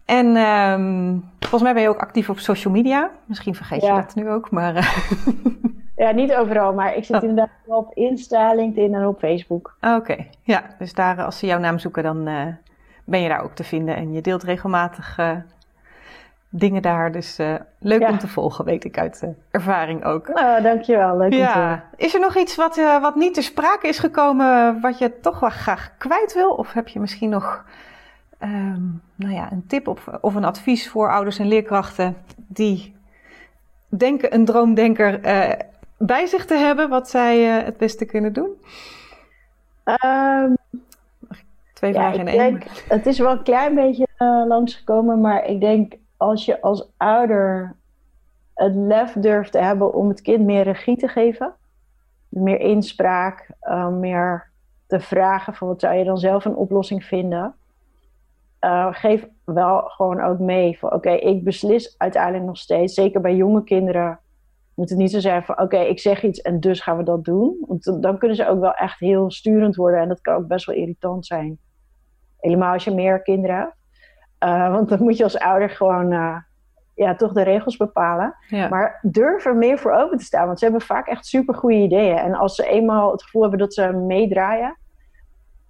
[0.05, 3.11] En um, volgens mij ben je ook actief op social media.
[3.25, 4.75] Misschien vergeet je dat nu ook, maar...
[6.01, 7.23] Ja, niet overal, maar ik zit oh.
[7.23, 9.77] inderdaad op Insta, LinkedIn en op Facebook.
[9.81, 10.63] Oké, ja.
[10.79, 12.47] Dus daar, als ze jouw naam zoeken, dan uh,
[13.05, 13.97] ben je daar ook te vinden.
[13.97, 15.37] En je deelt regelmatig uh,
[16.49, 17.13] dingen daar.
[17.13, 20.29] Dus uh, leuk om te volgen, weet ik uit ervaring ook.
[20.29, 21.17] Nou, dankjewel.
[21.17, 21.47] Leuk ja.
[21.47, 25.21] om te Is er nog iets wat, wat niet te sprake is gekomen, wat je
[25.21, 26.51] toch wel graag kwijt wil?
[26.51, 27.65] Of heb je misschien nog
[28.43, 32.97] um, nou ja, een tip of, of een advies voor ouders en leerkrachten die
[33.89, 35.21] denken een droomdenker
[36.03, 38.51] bij zich te hebben wat zij uh, het beste kunnen doen?
[40.05, 40.57] Um,
[41.75, 42.39] Twee vragen in één.
[42.39, 46.89] Denk, het is wel een klein beetje uh, langsgekomen, maar ik denk als je als
[46.97, 47.77] ouder
[48.55, 51.53] het lef durft te hebben om het kind meer regie te geven,
[52.29, 54.51] meer inspraak, uh, meer
[54.87, 57.55] te vragen van wat zou je dan zelf een oplossing vinden.
[58.61, 63.35] Uh, geef wel gewoon ook mee van oké, ik beslis uiteindelijk nog steeds, zeker bij
[63.35, 64.19] jonge kinderen,
[64.81, 67.25] moet het niet zo zijn van oké, ik zeg iets en dus gaan we dat
[67.25, 67.57] doen.
[67.67, 70.67] Want dan kunnen ze ook wel echt heel sturend worden en dat kan ook best
[70.67, 71.59] wel irritant zijn.
[72.39, 73.75] Helemaal als je meer kinderen hebt.
[74.45, 76.37] Uh, want dan moet je als ouder gewoon uh,
[76.95, 78.35] ja, toch de regels bepalen.
[78.51, 80.47] Maar durf er meer voor open te staan.
[80.47, 82.17] Want ze hebben vaak echt super goede ideeën.
[82.17, 84.79] En als ze eenmaal het gevoel hebben dat ze meedraaien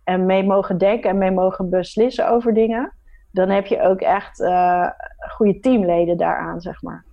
[0.04, 2.92] en mee mogen denken en mee mogen beslissen over dingen,
[3.30, 4.88] dan heb je ook echt uh,
[5.28, 7.08] goede teamleden daaraan, zeg maar.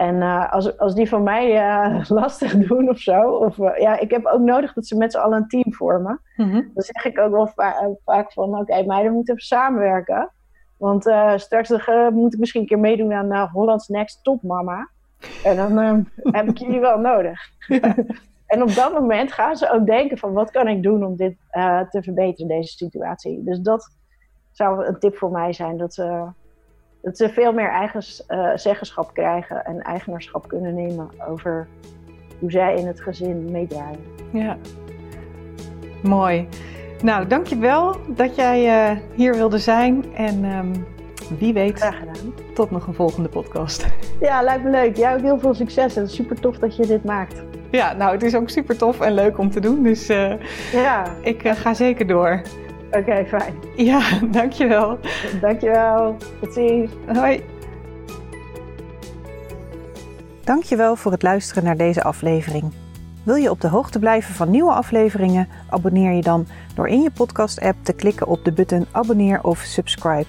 [0.00, 3.30] En uh, als, als die van mij uh, lastig doen of zo.
[3.30, 6.20] Of, uh, ja, ik heb ook nodig dat ze met z'n allen een team vormen.
[6.36, 6.70] Mm -hmm.
[6.74, 10.30] Dan zeg ik ook wel va vaak van: oké, okay, meiden moeten even samenwerken.
[10.76, 11.02] Want
[11.34, 11.70] straks
[12.12, 14.88] moet ik misschien een keer meedoen aan Hollands Next Top Mama.
[15.44, 15.78] En dan
[16.36, 17.40] heb ik jullie wel nodig.
[18.46, 21.36] en op dat moment gaan ze ook denken: van wat kan ik doen om dit
[21.90, 23.44] te verbeteren, deze situatie.
[23.44, 23.96] Dus dat
[24.50, 25.76] zou een tip voor mij zijn.
[25.76, 26.26] Dat ze
[27.02, 31.68] dat ze veel meer eigen uh, zeggenschap krijgen en eigenaarschap kunnen nemen over
[32.38, 34.00] hoe zij in het gezin meedraaien.
[34.32, 34.56] Ja,
[36.02, 36.48] mooi.
[37.02, 40.14] Nou, dankjewel dat jij uh, hier wilde zijn.
[40.14, 40.86] En um,
[41.38, 42.34] wie weet, Graag gedaan.
[42.54, 43.86] tot nog een volgende podcast.
[44.20, 44.96] Ja, lijkt me leuk.
[44.96, 45.94] Jij ook heel veel succes.
[45.94, 47.42] Het is super tof dat je dit maakt.
[47.70, 49.82] Ja, nou, het is ook super tof en leuk om te doen.
[49.82, 50.32] Dus uh,
[50.72, 51.04] ja.
[51.22, 52.42] ik ga zeker door.
[52.90, 53.54] Oké, okay, fijn.
[53.76, 54.98] Ja, dankjewel.
[55.40, 56.16] Dankjewel.
[56.40, 56.90] Tot ziens.
[57.06, 57.44] Hoi.
[60.44, 62.72] Dankjewel voor het luisteren naar deze aflevering.
[63.22, 65.48] Wil je op de hoogte blijven van nieuwe afleveringen?
[65.68, 70.26] Abonneer je dan door in je podcast-app te klikken op de button abonneer of subscribe.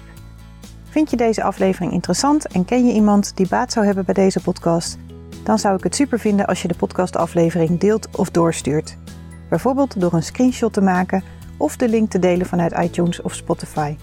[0.82, 4.40] Vind je deze aflevering interessant en ken je iemand die baat zou hebben bij deze
[4.40, 4.98] podcast?
[5.44, 8.96] Dan zou ik het super vinden als je de podcastaflevering deelt of doorstuurt.
[9.48, 11.22] Bijvoorbeeld door een screenshot te maken
[11.62, 13.96] of de link te delen vanuit iTunes of Spotify.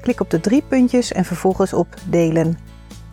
[0.00, 2.58] Klik op de drie puntjes en vervolgens op delen.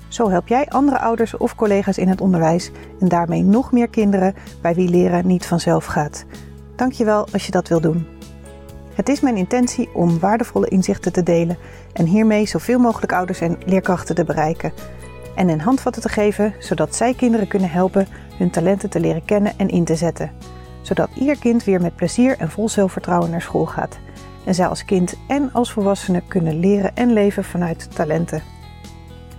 [0.07, 4.35] Zo help jij andere ouders of collega's in het onderwijs en daarmee nog meer kinderen
[4.61, 6.25] bij wie leren niet vanzelf gaat.
[6.75, 8.07] Dankjewel als je dat wil doen.
[8.93, 11.57] Het is mijn intentie om waardevolle inzichten te delen
[11.93, 14.73] en hiermee zoveel mogelijk ouders en leerkrachten te bereiken.
[15.35, 19.53] En een handvatten te geven zodat zij kinderen kunnen helpen hun talenten te leren kennen
[19.57, 20.31] en in te zetten.
[20.89, 23.99] Zodat ieder kind weer met plezier en vol zelfvertrouwen naar school gaat.
[24.43, 28.41] En zij als kind en als volwassene kunnen leren en leven vanuit talenten.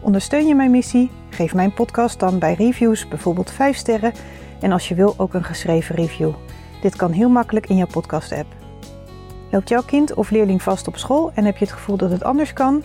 [0.01, 1.11] Ondersteun je mijn missie?
[1.30, 4.12] Geef mijn podcast dan bij reviews bijvoorbeeld 5 sterren
[4.61, 6.32] en als je wil ook een geschreven review.
[6.82, 8.55] Dit kan heel makkelijk in jouw podcast-app.
[9.51, 12.24] Loopt jouw kind of leerling vast op school en heb je het gevoel dat het
[12.24, 12.82] anders kan?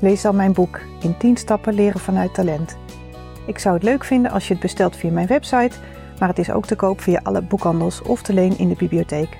[0.00, 2.76] Lees dan mijn boek In 10 stappen leren vanuit talent.
[3.46, 5.76] Ik zou het leuk vinden als je het bestelt via mijn website,
[6.18, 9.38] maar het is ook te koop via alle boekhandels of te leen in de bibliotheek.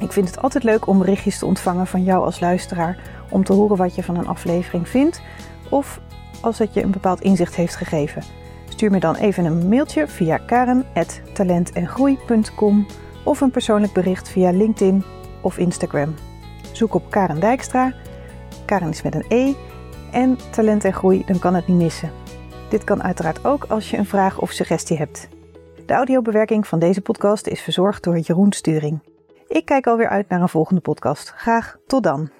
[0.00, 2.98] Ik vind het altijd leuk om berichtjes te ontvangen van jou als luisteraar
[3.30, 5.20] om te horen wat je van een aflevering vindt
[5.70, 6.00] of
[6.40, 8.22] als het je een bepaald inzicht heeft gegeven.
[8.68, 12.86] Stuur me dan even een mailtje via karen.talentengroei.com
[13.24, 15.04] of een persoonlijk bericht via LinkedIn
[15.40, 16.14] of Instagram.
[16.72, 17.92] Zoek op Karen Dijkstra.
[18.64, 19.52] Karen is met een E.
[20.10, 22.10] En talent en groei, dan kan het niet missen.
[22.68, 25.28] Dit kan uiteraard ook als je een vraag of suggestie hebt.
[25.86, 29.02] De audiobewerking van deze podcast is verzorgd door Jeroen Sturing.
[29.48, 31.30] Ik kijk alweer uit naar een volgende podcast.
[31.30, 32.30] Graag tot dan.